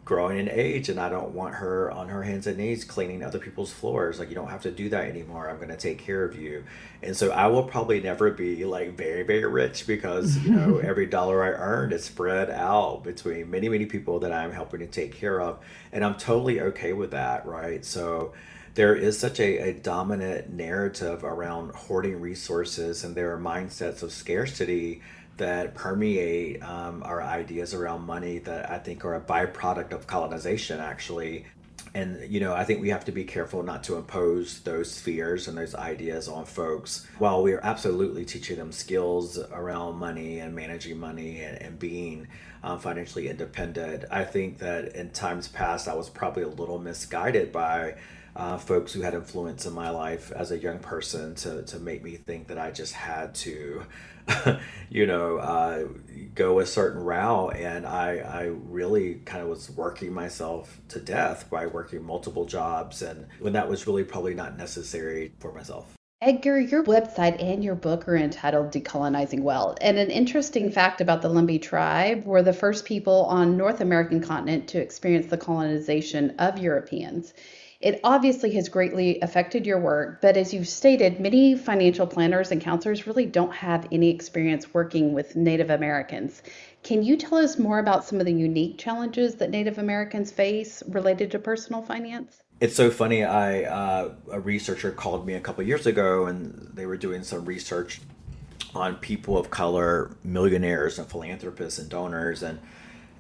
growing 0.05 0.39
in 0.39 0.51
age 0.51 0.89
and 0.89 0.99
I 0.99 1.09
don't 1.09 1.33
want 1.33 1.55
her 1.55 1.91
on 1.93 2.09
her 2.09 2.23
hands 2.25 2.49
and 2.49 2.59
knees 2.59 2.85
cleaning 2.85 3.23
other 3.23 3.39
people's 3.39 3.73
floors. 3.73 4.19
Like, 4.19 4.29
you 4.31 4.35
don't 4.35 4.51
have 4.51 4.63
to 4.63 4.71
do 4.71 4.89
that 4.89 5.05
anymore. 5.05 5.49
I'm 5.49 5.57
going 5.57 5.69
to 5.69 5.77
take 5.77 5.99
care 5.99 6.25
of 6.25 6.41
you. 6.41 6.65
And 7.03 7.17
so 7.17 7.31
I 7.31 7.47
will 7.47 7.63
probably 7.63 8.01
never 8.01 8.31
be 8.33 8.65
like 8.65 8.97
very, 8.97 9.23
very 9.23 9.47
rich 9.47 9.87
because, 9.87 10.37
you 10.39 10.51
know, 10.51 10.79
every 10.85 11.07
dollar 11.07 11.45
I 11.45 11.51
earned 11.51 11.93
is 11.93 12.05
spread 12.05 12.51
out 12.51 13.05
between 13.05 13.51
many, 13.51 13.69
many 13.69 13.87
people 13.87 14.19
that 14.21 14.33
I'm 14.33 14.53
helping 14.53 14.81
to 14.81 14.87
take 14.87 15.15
care 15.15 15.41
of. 15.41 15.61
And 15.93 16.05
I'm 16.05 16.17
totally 16.17 16.61
okay 16.61 16.93
with 16.93 17.13
that, 17.13 17.47
right? 17.47 17.85
So, 17.85 18.33
there 18.75 18.95
is 18.97 19.19
such 19.19 19.39
a, 19.39 19.59
a 19.59 19.75
dominant 19.75 20.51
narrative 20.51 21.25
around 21.25 21.75
hoarding 21.75 22.21
resources 22.21 23.05
and 23.05 23.15
there 23.15 23.35
are 23.35 23.39
mindsets 23.39 24.03
of 24.03 24.13
scarcity 24.13 25.03
that 25.37 25.75
permeate 25.75 26.63
um, 26.63 27.03
our 27.05 27.23
ideas 27.23 27.75
around 27.75 28.03
money 28.03 28.39
that 28.39 28.71
I 28.71 28.79
think 28.79 29.05
are 29.05 29.15
a 29.15 29.21
byproduct 29.21 29.93
of 29.93 30.07
colonization, 30.07 30.79
actually. 30.81 31.47
And, 31.95 32.33
you 32.33 32.41
know, 32.41 32.55
I 32.55 32.65
think 32.65 32.81
we 32.81 32.89
have 32.89 33.05
to 33.07 33.13
be 33.13 33.25
careful 33.25 33.63
not 33.63 33.85
to 33.85 33.97
impose 33.97 34.61
those 34.61 34.99
fears 34.99 35.49
and 35.49 35.59
those 35.59 35.75
ideas 35.75 36.27
on 36.27 36.47
folks. 36.47 37.07
While 37.19 37.43
we 37.43 37.53
are 37.53 37.61
absolutely 37.63 38.25
teaching 38.25 38.57
them 38.57 38.73
skills 38.73 39.39
around 39.39 39.97
money 39.97 40.39
and 40.39 40.55
managing 40.55 40.99
money 40.99 41.41
and, 41.41 41.61
and 41.61 41.79
being 41.79 42.29
um, 42.63 42.79
financially 42.79 43.29
independent, 43.29 44.05
I 44.11 44.25
think 44.25 44.59
that 44.59 44.95
in 44.95 45.11
times 45.11 45.49
past, 45.49 45.87
I 45.87 45.95
was 45.95 46.09
probably 46.09 46.45
a 46.45 46.49
little 46.49 46.79
misguided 46.79 47.53
by 47.53 47.97
uh, 48.35 48.57
folks 48.57 48.93
who 48.93 49.03
had 49.03 49.15
influence 49.15 49.67
in 49.67 49.73
my 49.73 49.91
life 49.91 50.33
as 50.33 50.51
a 50.51 50.59
young 50.59 50.79
person 50.79 51.35
to, 51.35 51.63
to 51.63 51.79
make 51.79 52.03
me 52.03 52.17
think 52.17 52.49
that 52.49 52.59
I 52.59 52.71
just 52.71 52.95
had 52.95 53.35
to, 53.37 53.83
you 54.91 55.07
know, 55.07 55.37
uh, 55.37 55.85
go 56.35 56.61
a 56.61 56.67
certain 56.67 57.03
route. 57.03 57.57
And 57.57 57.87
I, 57.87 58.19
I 58.19 58.43
really 58.45 59.17
kind 59.27 59.43
of 59.43 59.49
was 59.49 59.71
working 59.71 60.13
myself 60.13 60.81
to 60.89 61.01
death 61.01 61.51
by 61.51 61.67
working 61.67 62.03
multiple 62.03 62.47
jobs. 62.47 63.03
And 63.03 63.27
when 63.41 63.53
that 63.53 63.69
was 63.69 63.87
really 63.87 64.05
probably 64.05 64.35
not 64.35 64.57
necessary 64.57 65.33
for 65.39 65.53
myself. 65.53 65.95
Edgar, 66.23 66.61
your 66.61 66.85
website 66.85 67.43
and 67.43 67.65
your 67.65 67.75
book 67.75 68.07
are 68.07 68.15
entitled 68.15 68.71
Decolonizing 68.71 69.41
Wealth. 69.41 69.77
And 69.81 69.99
an 69.99 70.09
interesting 70.09 70.71
fact 70.71 71.01
about 71.01 71.21
the 71.21 71.29
Lumbee 71.29 71.61
tribe 71.61 72.25
were 72.25 72.43
the 72.43 72.53
first 72.53 72.85
people 72.85 73.25
on 73.25 73.57
North 73.57 73.81
American 73.81 74.21
continent 74.21 74.69
to 74.69 74.81
experience 74.81 75.27
the 75.27 75.37
colonization 75.37 76.31
of 76.39 76.61
Europeans. 76.61 77.35
It 77.83 77.99
obviously 78.05 78.53
has 78.53 78.69
greatly 78.69 79.21
affected 79.23 79.67
your 79.67 79.81
work, 79.81 80.21
but 80.21 80.37
as 80.37 80.55
you've 80.55 80.69
stated, 80.69 81.19
many 81.19 81.57
financial 81.57 82.07
planners 82.07 82.53
and 82.53 82.61
counselors 82.61 83.09
really 83.09 83.27
don't 83.27 83.53
have 83.53 83.89
any 83.91 84.09
experience 84.09 84.73
working 84.73 85.13
with 85.13 85.35
Native 85.35 85.69
Americans. 85.69 86.45
Can 86.85 87.03
you 87.03 87.17
tell 87.17 87.39
us 87.39 87.59
more 87.59 87.81
about 87.81 88.05
some 88.05 88.21
of 88.21 88.27
the 88.27 88.33
unique 88.33 88.79
challenges 88.79 89.35
that 89.37 89.51
Native 89.51 89.79
Americans 89.79 90.31
face 90.31 90.85
related 90.87 91.33
to 91.33 91.41
personal 91.41 91.83
finance? 91.83 92.41
It's 92.61 92.77
so 92.77 92.89
funny. 92.89 93.25
I 93.25 93.65
uh, 93.65 94.15
a 94.31 94.39
researcher 94.39 94.93
called 94.93 95.27
me 95.27 95.35
a 95.35 95.41
couple 95.41 95.65
years 95.65 95.85
ago, 95.85 96.27
and 96.27 96.71
they 96.75 96.87
were 96.87 96.97
doing 96.97 97.25
some 97.25 97.45
research 97.45 98.01
on 98.77 98.95
people 98.97 99.37
of 99.37 99.51
color, 99.51 100.17
millionaires 100.23 101.01
and 101.01 101.09
philanthropists 101.09 101.81
and 101.81 101.91
donors, 101.91 102.45
and 102.45 102.61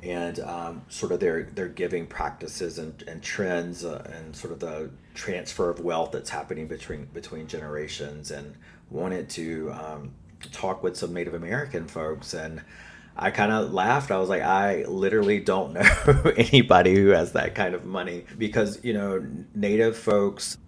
and 0.02 0.40
um, 0.40 0.82
sort 0.88 1.12
of 1.12 1.21
their 1.21 1.44
their 1.44 1.68
giving 1.68 2.06
practices 2.06 2.78
and, 2.78 3.02
and 3.06 3.23
trends 3.23 3.85
uh, 3.85 4.06
and 4.12 4.35
sort 4.35 4.52
of 4.52 4.61
the 4.61 4.90
transfer 5.14 5.71
of 5.71 5.80
wealth 5.80 6.12
that's 6.12 6.30
happening 6.30 6.66
between 6.66 7.04
between 7.06 7.47
generations 7.47 8.30
and 8.30 8.54
wanted 8.90 9.28
to 9.30 9.71
um, 9.73 10.11
talk 10.52 10.82
with 10.82 10.97
some 10.97 11.12
Native 11.14 11.35
American 11.35 11.87
folks 11.87 12.35
and 12.35 12.62
I 13.16 13.30
kind 13.30 13.52
of 13.52 13.75
laughed. 13.75 14.11
I 14.11 14.18
was 14.18 14.30
like, 14.30 14.42
I 14.42 14.85
literally 14.85 15.38
don't 15.38 15.73
know 15.75 16.32
anybody 16.37 16.94
who 16.94 17.09
has 17.09 17.32
that 17.32 17.54
kind 17.54 17.75
of 17.75 17.85
money 17.85 18.25
because 18.38 18.82
you 18.82 18.92
know 18.92 19.25
Native 19.54 19.97
folks 19.97 20.59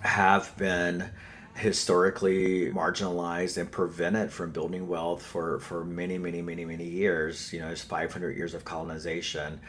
have 0.00 0.56
been 0.56 1.10
historically 1.54 2.72
marginalized 2.72 3.58
and 3.58 3.70
prevented 3.70 4.32
from 4.32 4.50
building 4.50 4.88
wealth 4.88 5.22
for, 5.22 5.58
for 5.60 5.84
many, 5.84 6.18
many, 6.18 6.40
many, 6.40 6.64
many 6.64 6.84
years. 6.84 7.52
You 7.52 7.60
know, 7.60 7.68
it's 7.68 7.82
500 7.82 8.36
years 8.36 8.54
of 8.54 8.64
colonization. 8.64 9.60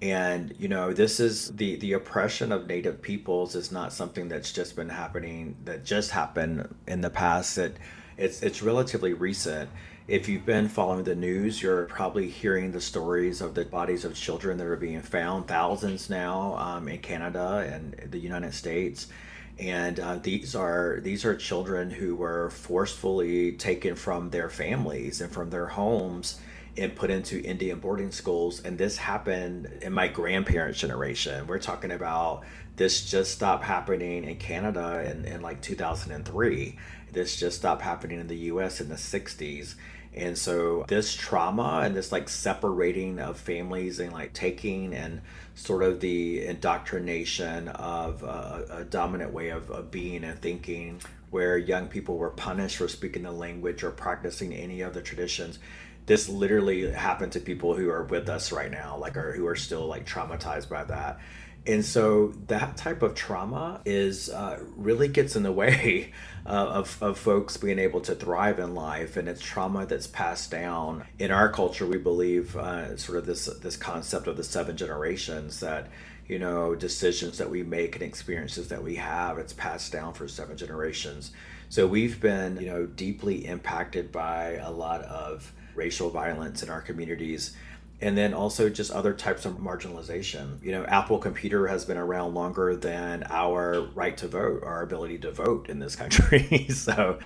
And, 0.00 0.54
you 0.58 0.68
know, 0.68 0.92
this 0.92 1.18
is 1.18 1.54
the, 1.56 1.76
the 1.76 1.94
oppression 1.94 2.52
of 2.52 2.66
Native 2.66 3.00
peoples 3.02 3.54
is 3.54 3.72
not 3.72 3.92
something 3.92 4.28
that's 4.28 4.52
just 4.52 4.76
been 4.76 4.88
happening, 4.88 5.56
that 5.64 5.84
just 5.84 6.10
happened 6.10 6.72
in 6.86 7.00
the 7.00 7.10
past. 7.10 7.58
It, 7.58 7.76
it's, 8.16 8.42
it's 8.42 8.62
relatively 8.62 9.12
recent. 9.12 9.70
If 10.06 10.28
you've 10.28 10.44
been 10.44 10.68
following 10.68 11.04
the 11.04 11.14
news, 11.14 11.62
you're 11.62 11.86
probably 11.86 12.28
hearing 12.28 12.72
the 12.72 12.80
stories 12.80 13.40
of 13.40 13.54
the 13.54 13.64
bodies 13.64 14.04
of 14.04 14.14
children 14.14 14.58
that 14.58 14.66
are 14.66 14.76
being 14.76 15.00
found, 15.00 15.48
thousands 15.48 16.10
now 16.10 16.54
um, 16.58 16.88
in 16.88 16.98
Canada 16.98 17.68
and 17.72 18.10
the 18.10 18.18
United 18.18 18.52
States 18.52 19.08
and 19.58 20.00
uh, 20.00 20.16
these 20.16 20.54
are 20.54 20.98
these 21.02 21.24
are 21.24 21.36
children 21.36 21.90
who 21.90 22.16
were 22.16 22.50
forcefully 22.50 23.52
taken 23.52 23.94
from 23.94 24.30
their 24.30 24.48
families 24.48 25.20
and 25.20 25.32
from 25.32 25.50
their 25.50 25.66
homes 25.66 26.40
and 26.76 26.96
put 26.96 27.10
into 27.10 27.40
Indian 27.42 27.78
boarding 27.78 28.10
schools. 28.10 28.60
And 28.64 28.76
this 28.76 28.96
happened 28.96 29.70
in 29.82 29.92
my 29.92 30.08
grandparents' 30.08 30.80
generation. 30.80 31.46
We're 31.46 31.60
talking 31.60 31.92
about 31.92 32.42
this 32.76 33.08
just 33.08 33.30
stopped 33.30 33.64
happening 33.64 34.24
in 34.24 34.36
Canada 34.36 35.08
in, 35.08 35.24
in 35.24 35.40
like 35.40 35.60
2003. 35.60 36.76
This 37.12 37.36
just 37.36 37.58
stopped 37.58 37.82
happening 37.82 38.18
in 38.18 38.26
the 38.26 38.36
US 38.36 38.80
in 38.80 38.88
the 38.88 38.96
60s. 38.96 39.76
And 40.14 40.38
so 40.38 40.84
this 40.88 41.14
trauma 41.14 41.82
and 41.84 41.94
this 41.94 42.12
like 42.12 42.28
separating 42.28 43.18
of 43.18 43.36
families 43.36 43.98
and 43.98 44.12
like 44.12 44.32
taking 44.32 44.94
and 44.94 45.20
sort 45.54 45.82
of 45.82 46.00
the 46.00 46.46
indoctrination 46.46 47.68
of 47.68 48.22
a, 48.22 48.66
a 48.70 48.84
dominant 48.84 49.32
way 49.32 49.48
of, 49.48 49.70
of 49.70 49.90
being 49.90 50.24
and 50.24 50.38
thinking 50.40 51.00
where 51.30 51.58
young 51.58 51.88
people 51.88 52.16
were 52.16 52.30
punished 52.30 52.76
for 52.76 52.86
speaking 52.86 53.24
the 53.24 53.32
language 53.32 53.82
or 53.82 53.90
practicing 53.90 54.52
any 54.54 54.82
of 54.82 54.94
the 54.94 55.02
traditions 55.02 55.58
this 56.06 56.28
literally 56.28 56.90
happened 56.90 57.32
to 57.32 57.40
people 57.40 57.74
who 57.74 57.90
are 57.90 58.04
with 58.04 58.28
us 58.28 58.52
right 58.52 58.70
now 58.70 58.96
like 58.96 59.16
or 59.16 59.32
who 59.32 59.46
are 59.46 59.56
still 59.56 59.86
like 59.86 60.06
traumatized 60.06 60.68
by 60.68 60.84
that 60.84 61.18
and 61.66 61.84
so 61.84 62.28
that 62.48 62.76
type 62.76 63.02
of 63.02 63.14
trauma 63.14 63.80
is 63.86 64.28
uh, 64.28 64.60
really 64.76 65.08
gets 65.08 65.34
in 65.34 65.42
the 65.42 65.52
way 65.52 66.12
uh, 66.46 66.50
of, 66.50 67.02
of 67.02 67.18
folks 67.18 67.56
being 67.56 67.78
able 67.78 68.00
to 68.02 68.14
thrive 68.14 68.58
in 68.58 68.74
life. 68.74 69.16
And 69.16 69.28
it's 69.28 69.40
trauma 69.40 69.86
that's 69.86 70.06
passed 70.06 70.50
down. 70.50 71.04
In 71.18 71.30
our 71.30 71.50
culture 71.50 71.86
we 71.86 71.96
believe 71.96 72.54
uh, 72.56 72.96
sort 72.96 73.18
of 73.18 73.26
this 73.26 73.46
this 73.46 73.76
concept 73.76 74.26
of 74.26 74.36
the 74.36 74.44
seven 74.44 74.76
generations 74.76 75.60
that 75.60 75.88
you 76.26 76.38
know 76.38 76.74
decisions 76.74 77.38
that 77.38 77.50
we 77.50 77.62
make 77.62 77.94
and 77.96 78.02
experiences 78.02 78.68
that 78.68 78.82
we 78.82 78.94
have 78.96 79.38
it's 79.38 79.52
passed 79.52 79.92
down 79.92 80.12
for 80.12 80.28
seven 80.28 80.56
generations. 80.56 81.32
So 81.70 81.86
we've 81.86 82.20
been 82.20 82.58
you 82.58 82.66
know 82.66 82.84
deeply 82.84 83.46
impacted 83.46 84.12
by 84.12 84.54
a 84.62 84.70
lot 84.70 85.02
of 85.02 85.50
racial 85.74 86.10
violence 86.10 86.62
in 86.62 86.68
our 86.68 86.82
communities 86.82 87.56
and 88.00 88.18
then 88.18 88.34
also 88.34 88.68
just 88.68 88.90
other 88.90 89.12
types 89.12 89.44
of 89.44 89.54
marginalization. 89.54 90.62
You 90.62 90.72
know, 90.72 90.84
Apple 90.84 91.18
Computer 91.18 91.68
has 91.68 91.84
been 91.84 91.96
around 91.96 92.34
longer 92.34 92.76
than 92.76 93.24
our 93.30 93.82
right 93.94 94.16
to 94.18 94.28
vote, 94.28 94.62
our 94.64 94.82
ability 94.82 95.18
to 95.18 95.30
vote 95.30 95.68
in 95.68 95.78
this 95.78 95.96
country. 95.96 96.66
so, 96.70 97.18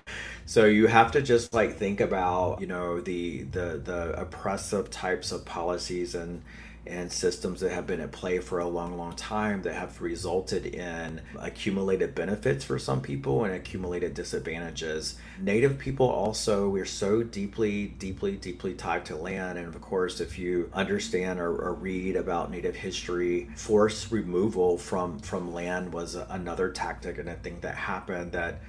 so 0.47 0.67
you 0.67 0.87
have 0.87 1.11
to 1.13 1.23
just 1.23 1.55
like 1.55 1.77
think 1.77 2.01
about 2.01 2.61
you 2.61 2.67
know 2.67 3.01
the 3.01 3.43
the 3.45 3.81
the 3.83 4.21
oppressive 4.21 4.91
types 4.91 5.33
of 5.33 5.45
policies 5.45 6.15
and 6.15 6.43
and 6.87 7.13
systems 7.13 7.61
that 7.61 7.71
have 7.71 7.87
been 7.87 8.01
at 8.01 8.13
play 8.13 8.39
for 8.39 8.59
a 8.59 8.67
long, 8.67 8.97
long 8.97 9.15
time 9.15 9.63
that 9.63 9.75
have 9.75 10.01
resulted 10.01 10.67
in 10.67 11.21
accumulated 11.39 12.15
benefits 12.15 12.65
for 12.65 12.79
some 12.79 13.01
people 13.01 13.45
and 13.45 13.55
accumulated 13.55 14.15
disadvantages. 14.15 15.17
Native 15.41 15.79
people 15.79 16.09
also, 16.09 16.69
we're 16.69 16.87
so 16.87 17.23
deeply, 17.23 17.87
deeply, 17.87 18.37
deeply 18.37 18.75
tied 18.75 19.05
to 19.07 19.17
land. 19.17 19.59
And 19.59 19.67
of 19.67 19.81
course, 19.81 20.21
if 20.21 20.39
you 20.39 20.71
understand 20.73 21.41
or, 21.41 21.57
or 21.57 21.75
read 21.75 22.17
about 22.17 22.51
Native 22.51 22.77
history, 22.77 23.49
forced 23.57 24.11
removal 24.11 24.79
from, 24.79 25.19
from 25.19 25.53
land 25.53 25.93
was 25.93 26.15
another 26.15 26.71
tactic 26.71 27.19
and 27.19 27.29
a 27.29 27.35
thing 27.35 27.61
that 27.61 27.75
happened 27.75 28.33
that 28.33 28.61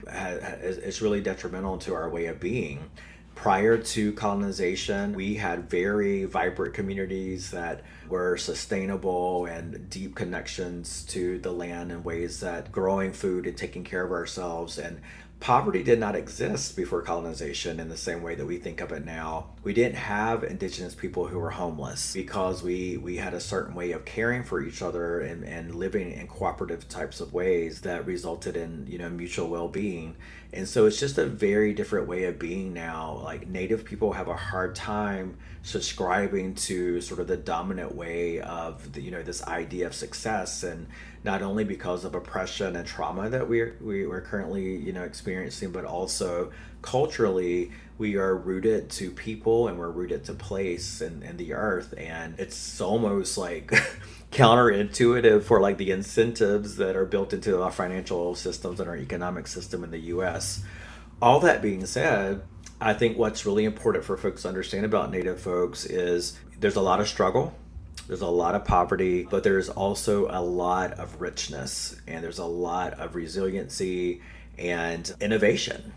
is 0.62 1.02
really 1.02 1.22
detrimental 1.22 1.78
to 1.80 1.94
our 1.94 2.10
way 2.10 2.26
of 2.26 2.40
being 2.40 2.90
prior 3.42 3.78
to 3.78 4.12
colonization, 4.14 5.14
we 5.14 5.36
had 5.36 5.70
very 5.70 6.26
vibrant 6.26 6.74
communities 6.74 7.52
that 7.52 7.82
were 8.10 8.36
sustainable 8.36 9.46
and 9.46 9.90
deep 9.90 10.14
connections 10.14 11.06
to 11.06 11.40
the 11.40 11.52
land 11.52 11.90
in 11.90 12.04
ways 12.04 12.42
that 12.42 12.70
growing 12.70 13.14
food 13.14 13.48
and 13.48 13.56
taking 13.56 13.86
care 13.86 14.04
of 14.04 14.12
ourselves 14.12 14.78
and 14.78 15.00
poverty 15.40 15.84
did 15.84 16.00
not 16.00 16.18
exist 16.18 16.76
before 16.76 17.02
colonization 17.02 17.80
in 17.80 17.88
the 17.88 17.96
same 17.96 18.22
way 18.22 18.36
that 18.36 18.46
we 18.46 18.58
think 18.58 18.82
of 18.82 18.92
it 18.92 19.06
now. 19.06 19.52
We 19.64 19.74
didn't 19.74 19.96
have 19.96 20.44
indigenous 20.44 20.94
people 20.94 21.28
who 21.28 21.40
were 21.40 21.52
homeless 21.52 22.14
because 22.14 22.62
we, 22.62 22.98
we 22.98 23.16
had 23.16 23.34
a 23.34 23.40
certain 23.40 23.74
way 23.74 23.94
of 23.94 24.04
caring 24.04 24.44
for 24.44 24.62
each 24.62 24.82
other 24.82 25.22
and, 25.22 25.46
and 25.46 25.76
living 25.76 26.12
in 26.12 26.28
cooperative 26.28 26.90
types 26.90 27.22
of 27.22 27.32
ways 27.32 27.82
that 27.82 28.06
resulted 28.06 28.58
in, 28.58 28.86
you 28.88 28.98
know, 28.98 29.10
mutual 29.10 29.48
well-being. 29.48 30.18
And 30.52 30.68
so 30.68 30.88
it's 30.88 31.00
just 31.00 31.18
a 31.20 31.28
very 31.28 31.74
different 31.74 32.08
way 32.08 32.24
of 32.24 32.40
being 32.40 32.74
now. 32.74 33.22
Like 33.24 33.48
Native 33.48 33.86
people 33.86 34.14
have 34.14 34.28
a 34.28 34.36
hard 34.36 34.76
time 34.76 35.38
subscribing 35.62 36.56
to 36.56 37.02
sort 37.02 37.20
of 37.20 37.28
the 37.28 37.38
dominant 37.38 37.94
way 37.94 38.40
of 38.40 38.94
the, 38.94 39.02
you 39.02 39.12
know 39.12 39.22
this 39.22 39.44
idea 39.44 39.86
of 39.86 39.94
success, 39.94 40.64
and 40.64 40.88
not 41.24 41.44
only 41.44 41.64
because 41.64 42.04
of 42.04 42.16
oppression 42.16 42.76
and 42.76 42.88
trauma 42.88 43.30
that 43.30 43.48
we're 43.48 43.76
we, 43.80 44.08
we're 44.08 44.22
currently 44.22 44.76
you 44.76 44.92
know 44.92 45.04
experiencing, 45.04 45.72
but 45.72 45.86
also 45.86 46.52
culturally 46.82 47.72
we 48.00 48.16
are 48.16 48.36
rooted 48.36 48.90
to 48.90 49.12
people 49.12 49.68
and 49.68 49.78
we're 49.78 49.92
rooted 49.92 50.24
to 50.24 50.34
place 50.34 51.02
and, 51.02 51.22
and 51.22 51.38
the 51.38 51.54
earth, 51.54 51.94
and 51.98 52.40
it's 52.40 52.82
almost 52.82 53.38
like. 53.38 53.72
counterintuitive 54.32 55.44
for 55.44 55.60
like 55.60 55.78
the 55.78 55.92
incentives 55.92 56.78
that 56.78 56.96
are 56.96 57.06
built 57.06 57.34
into 57.34 57.62
our 57.62 57.72
financial 57.72 58.36
systems 58.36 58.80
and 58.80 58.90
our 58.90 58.98
economic 58.98 59.48
system 59.48 59.84
in 59.84 59.92
the 59.92 60.00
US. 60.00 60.64
All 61.22 61.40
that 61.42 61.62
being 61.62 61.86
said, 61.86 62.42
I 62.80 62.94
think 62.94 63.18
what's 63.18 63.46
really 63.46 63.66
important 63.66 64.06
for 64.06 64.16
folks 64.16 64.44
to 64.44 64.48
understand 64.48 64.86
about 64.86 65.12
Native 65.12 65.42
folks 65.42 65.86
is 65.86 66.38
there's 66.60 66.76
a 66.76 66.82
lot 66.82 67.00
of 67.00 67.08
struggle, 67.08 67.54
there's 68.08 68.22
a 68.22 68.28
lot 68.28 68.56
of 68.56 68.66
poverty, 68.66 69.24
but 69.24 69.44
there's 69.44 69.70
also 69.70 70.28
a 70.30 70.42
lot 70.42 70.94
of 70.94 71.20
richness 71.20 72.00
and 72.08 72.24
there's 72.24 72.40
a 72.40 72.46
lot 72.46 72.94
of 72.94 73.16
resiliency 73.16 74.22
and 74.58 75.14
innovation. 75.20 75.94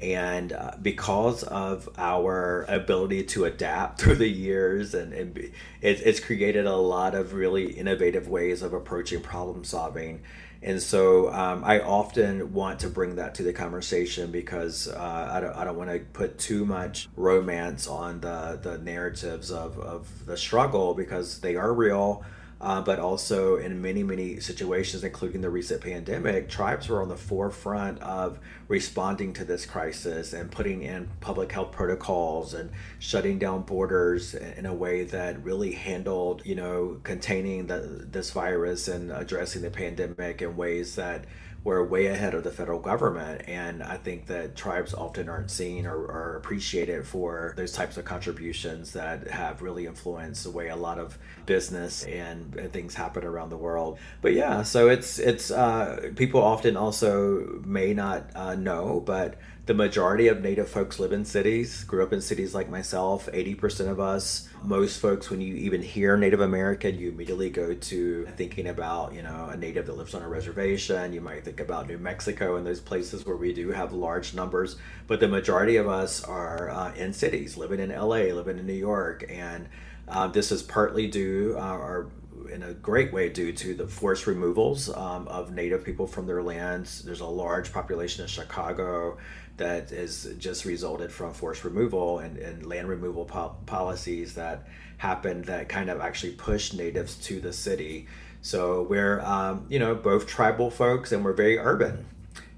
And 0.00 0.52
uh, 0.52 0.72
because 0.80 1.42
of 1.42 1.88
our 1.98 2.64
ability 2.68 3.24
to 3.24 3.44
adapt 3.44 4.00
through 4.00 4.16
the 4.16 4.28
years, 4.28 4.94
and, 4.94 5.12
it, 5.12 5.52
it's 5.82 6.20
created 6.20 6.66
a 6.66 6.76
lot 6.76 7.14
of 7.14 7.34
really 7.34 7.72
innovative 7.72 8.28
ways 8.28 8.62
of 8.62 8.72
approaching 8.72 9.20
problem 9.20 9.64
solving. 9.64 10.22
And 10.62 10.82
so 10.82 11.32
um, 11.32 11.64
I 11.64 11.80
often 11.80 12.52
want 12.52 12.80
to 12.80 12.88
bring 12.88 13.16
that 13.16 13.34
to 13.36 13.42
the 13.42 13.52
conversation 13.52 14.30
because 14.30 14.88
uh, 14.88 15.30
I 15.32 15.40
don't, 15.40 15.56
I 15.56 15.64
don't 15.64 15.76
want 15.76 15.90
to 15.90 16.00
put 16.12 16.38
too 16.38 16.66
much 16.66 17.08
romance 17.16 17.86
on 17.86 18.20
the, 18.20 18.58
the 18.62 18.76
narratives 18.76 19.50
of, 19.50 19.78
of 19.78 20.26
the 20.26 20.36
struggle 20.36 20.92
because 20.92 21.40
they 21.40 21.56
are 21.56 21.72
real 21.72 22.24
uh, 22.60 22.82
but 22.82 22.98
also 22.98 23.56
in 23.56 23.80
many, 23.80 24.02
many 24.02 24.38
situations, 24.38 25.02
including 25.02 25.40
the 25.40 25.48
recent 25.48 25.80
pandemic, 25.80 26.48
tribes 26.48 26.88
were 26.88 27.00
on 27.00 27.08
the 27.08 27.16
forefront 27.16 27.98
of 28.00 28.38
responding 28.68 29.32
to 29.32 29.44
this 29.44 29.64
crisis 29.64 30.34
and 30.34 30.50
putting 30.50 30.82
in 30.82 31.08
public 31.20 31.50
health 31.50 31.72
protocols 31.72 32.52
and 32.52 32.70
shutting 32.98 33.38
down 33.38 33.62
borders 33.62 34.34
in 34.34 34.66
a 34.66 34.74
way 34.74 35.04
that 35.04 35.42
really 35.42 35.72
handled, 35.72 36.42
you 36.44 36.54
know, 36.54 37.00
containing 37.02 37.66
the, 37.66 38.06
this 38.10 38.30
virus 38.30 38.88
and 38.88 39.10
addressing 39.10 39.62
the 39.62 39.70
pandemic 39.70 40.42
in 40.42 40.54
ways 40.54 40.96
that 40.96 41.24
we're 41.62 41.84
way 41.84 42.06
ahead 42.06 42.34
of 42.34 42.42
the 42.42 42.50
federal 42.50 42.78
government. 42.78 43.42
And 43.46 43.82
I 43.82 43.96
think 43.96 44.26
that 44.26 44.56
tribes 44.56 44.94
often 44.94 45.28
aren't 45.28 45.50
seen 45.50 45.86
or, 45.86 45.96
or 45.96 46.36
appreciated 46.36 47.06
for 47.06 47.52
those 47.56 47.72
types 47.72 47.98
of 47.98 48.04
contributions 48.04 48.92
that 48.92 49.28
have 49.28 49.60
really 49.60 49.86
influenced 49.86 50.44
the 50.44 50.50
way 50.50 50.68
a 50.68 50.76
lot 50.76 50.98
of 50.98 51.18
business 51.44 52.04
and, 52.04 52.54
and 52.56 52.72
things 52.72 52.94
happen 52.94 53.24
around 53.24 53.50
the 53.50 53.58
world. 53.58 53.98
But 54.22 54.32
yeah, 54.32 54.62
so 54.62 54.88
it's 54.88 55.18
it's 55.18 55.50
uh, 55.50 56.10
people 56.16 56.42
often 56.42 56.76
also 56.76 57.60
may 57.64 57.92
not 57.92 58.30
uh, 58.34 58.54
know, 58.54 59.02
but 59.04 59.38
the 59.70 59.74
majority 59.74 60.26
of 60.26 60.42
native 60.42 60.68
folks 60.68 60.98
live 60.98 61.12
in 61.12 61.24
cities 61.24 61.84
grew 61.84 62.02
up 62.02 62.12
in 62.12 62.20
cities 62.20 62.56
like 62.56 62.68
myself 62.68 63.28
80% 63.32 63.86
of 63.88 64.00
us 64.00 64.48
most 64.64 64.98
folks 64.98 65.30
when 65.30 65.40
you 65.40 65.54
even 65.54 65.80
hear 65.80 66.16
native 66.16 66.40
american 66.40 66.98
you 66.98 67.10
immediately 67.10 67.50
go 67.50 67.72
to 67.72 68.26
thinking 68.36 68.66
about 68.66 69.14
you 69.14 69.22
know 69.22 69.48
a 69.48 69.56
native 69.56 69.86
that 69.86 69.96
lives 69.96 70.12
on 70.12 70.22
a 70.22 70.28
reservation 70.28 71.12
you 71.12 71.20
might 71.20 71.44
think 71.44 71.60
about 71.60 71.86
new 71.86 71.98
mexico 71.98 72.56
and 72.56 72.66
those 72.66 72.80
places 72.80 73.24
where 73.24 73.36
we 73.36 73.52
do 73.52 73.70
have 73.70 73.92
large 73.92 74.34
numbers 74.34 74.74
but 75.06 75.20
the 75.20 75.28
majority 75.28 75.76
of 75.76 75.86
us 75.86 76.24
are 76.24 76.68
uh, 76.70 76.92
in 76.94 77.12
cities 77.12 77.56
living 77.56 77.78
in 77.78 77.90
la 77.90 78.16
living 78.16 78.58
in 78.58 78.66
new 78.66 78.72
york 78.72 79.24
and 79.28 79.68
uh, 80.08 80.26
this 80.26 80.50
is 80.50 80.64
partly 80.64 81.06
due 81.06 81.54
uh, 81.56 81.76
or 81.76 82.10
in 82.50 82.62
a 82.62 82.74
great 82.74 83.12
way 83.12 83.28
due 83.28 83.52
to 83.52 83.74
the 83.74 83.86
forced 83.86 84.26
removals 84.26 84.88
um, 84.96 85.28
of 85.28 85.52
native 85.52 85.84
people 85.84 86.06
from 86.06 86.26
their 86.26 86.42
lands. 86.42 87.02
There's 87.02 87.20
a 87.20 87.26
large 87.26 87.72
population 87.72 88.22
in 88.22 88.28
Chicago 88.28 89.18
that 89.60 89.90
has 89.90 90.34
just 90.38 90.64
resulted 90.64 91.12
from 91.12 91.34
forced 91.34 91.64
removal 91.64 92.18
and, 92.18 92.38
and 92.38 92.66
land 92.66 92.88
removal 92.88 93.26
po- 93.26 93.54
policies 93.66 94.34
that 94.34 94.66
happened 94.96 95.44
that 95.44 95.68
kind 95.68 95.90
of 95.90 96.00
actually 96.00 96.32
pushed 96.32 96.74
natives 96.74 97.14
to 97.16 97.40
the 97.40 97.52
city. 97.52 98.06
So 98.40 98.82
we're, 98.82 99.20
um, 99.20 99.66
you 99.68 99.78
know, 99.78 99.94
both 99.94 100.26
tribal 100.26 100.70
folks 100.70 101.12
and 101.12 101.22
we're 101.22 101.34
very 101.34 101.58
urban. 101.58 102.06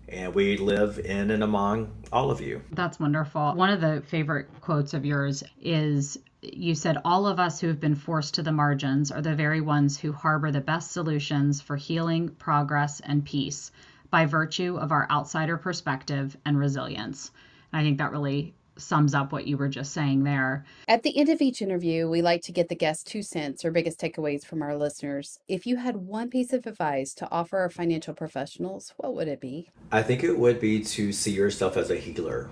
And 0.08 0.32
we 0.32 0.56
live 0.58 1.00
in 1.00 1.32
and 1.32 1.42
among 1.42 1.90
all 2.12 2.30
of 2.30 2.40
you. 2.40 2.62
That's 2.70 3.00
wonderful. 3.00 3.54
One 3.54 3.70
of 3.70 3.80
the 3.80 4.02
favorite 4.06 4.48
quotes 4.60 4.94
of 4.94 5.04
yours 5.04 5.42
is 5.60 6.18
you 6.40 6.74
said 6.76 6.98
all 7.04 7.26
of 7.26 7.40
us 7.40 7.60
who 7.60 7.66
have 7.68 7.80
been 7.80 7.94
forced 7.96 8.34
to 8.34 8.42
the 8.42 8.52
margins 8.52 9.10
are 9.10 9.22
the 9.22 9.34
very 9.34 9.60
ones 9.60 9.98
who 9.98 10.12
harbor 10.12 10.52
the 10.52 10.60
best 10.60 10.92
solutions 10.92 11.60
for 11.60 11.76
healing, 11.76 12.28
progress, 12.28 13.00
and 13.00 13.24
peace 13.24 13.72
by 14.12 14.27
virtue 14.27 14.77
of 14.77 14.92
our 14.92 15.09
outsider 15.11 15.57
perspective 15.57 16.37
and 16.44 16.57
resilience. 16.59 17.33
And 17.72 17.81
I 17.81 17.83
think 17.83 17.98
that 17.98 18.12
really 18.12 18.55
sums 18.77 19.14
up 19.14 19.33
what 19.33 19.46
you 19.46 19.57
were 19.57 19.68
just 19.68 19.92
saying 19.92 20.22
there. 20.22 20.64
At 20.87 21.03
the 21.03 21.18
end 21.18 21.31
of 21.31 21.40
each 21.40 21.62
interview, 21.62 22.09
we 22.09 22.20
like 22.20 22.42
to 22.42 22.53
get 22.53 22.68
the 22.68 22.75
guest 22.75 23.07
two 23.07 23.22
cents 23.22 23.64
or 23.64 23.70
biggest 23.70 23.98
takeaways 23.98 24.44
from 24.44 24.62
our 24.62 24.77
listeners. 24.77 25.38
If 25.48 25.66
you 25.66 25.77
had 25.77 25.96
one 25.96 26.29
piece 26.29 26.53
of 26.53 26.66
advice 26.66 27.14
to 27.14 27.31
offer 27.31 27.59
our 27.59 27.70
financial 27.70 28.14
professionals, 28.14 28.92
what 28.98 29.14
would 29.14 29.29
it 29.29 29.40
be? 29.40 29.70
I 29.90 30.03
think 30.03 30.22
it 30.22 30.38
would 30.38 30.61
be 30.61 30.83
to 30.85 31.12
see 31.12 31.33
yourself 31.33 31.79
as 31.79 31.90
a 31.90 31.96
healer, 31.96 32.51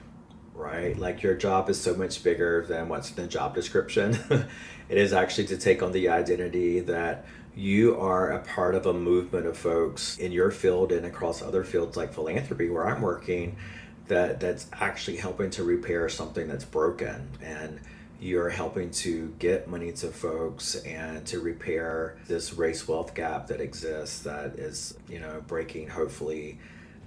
right? 0.54 0.98
Like 0.98 1.22
your 1.22 1.34
job 1.34 1.68
is 1.68 1.78
so 1.78 1.94
much 1.94 2.24
bigger 2.24 2.64
than 2.66 2.88
what's 2.88 3.10
in 3.10 3.16
the 3.16 3.26
job 3.26 3.54
description. 3.54 4.18
it 4.88 4.98
is 4.98 5.12
actually 5.12 5.46
to 5.48 5.58
take 5.58 5.82
on 5.82 5.92
the 5.92 6.08
identity 6.08 6.80
that 6.80 7.26
you 7.56 7.98
are 8.00 8.30
a 8.30 8.40
part 8.40 8.74
of 8.74 8.86
a 8.86 8.92
movement 8.92 9.46
of 9.46 9.56
folks 9.56 10.18
in 10.18 10.32
your 10.32 10.50
field 10.50 10.92
and 10.92 11.04
across 11.04 11.42
other 11.42 11.64
fields 11.64 11.96
like 11.96 12.12
philanthropy 12.12 12.70
where 12.70 12.86
I'm 12.86 13.02
working 13.02 13.56
that 14.08 14.40
that's 14.40 14.66
actually 14.72 15.16
helping 15.16 15.50
to 15.50 15.64
repair 15.64 16.08
something 16.08 16.48
that's 16.48 16.64
broken. 16.64 17.28
And 17.42 17.80
you're 18.20 18.50
helping 18.50 18.90
to 18.90 19.34
get 19.38 19.68
money 19.68 19.92
to 19.92 20.08
folks 20.08 20.74
and 20.76 21.26
to 21.26 21.40
repair 21.40 22.18
this 22.26 22.52
race 22.52 22.86
wealth 22.86 23.14
gap 23.14 23.46
that 23.46 23.60
exists 23.60 24.20
that 24.20 24.56
is 24.56 24.98
you 25.08 25.18
know 25.18 25.42
breaking 25.46 25.88
hopefully 25.88 26.58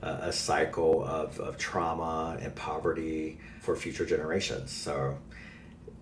a, 0.02 0.34
cycle 0.34 1.04
of, 1.06 1.40
of 1.40 1.58
trauma 1.58 2.38
and 2.42 2.54
poverty 2.56 3.38
for 3.62 3.76
future 3.76 4.06
generations. 4.06 4.72
So 4.72 5.18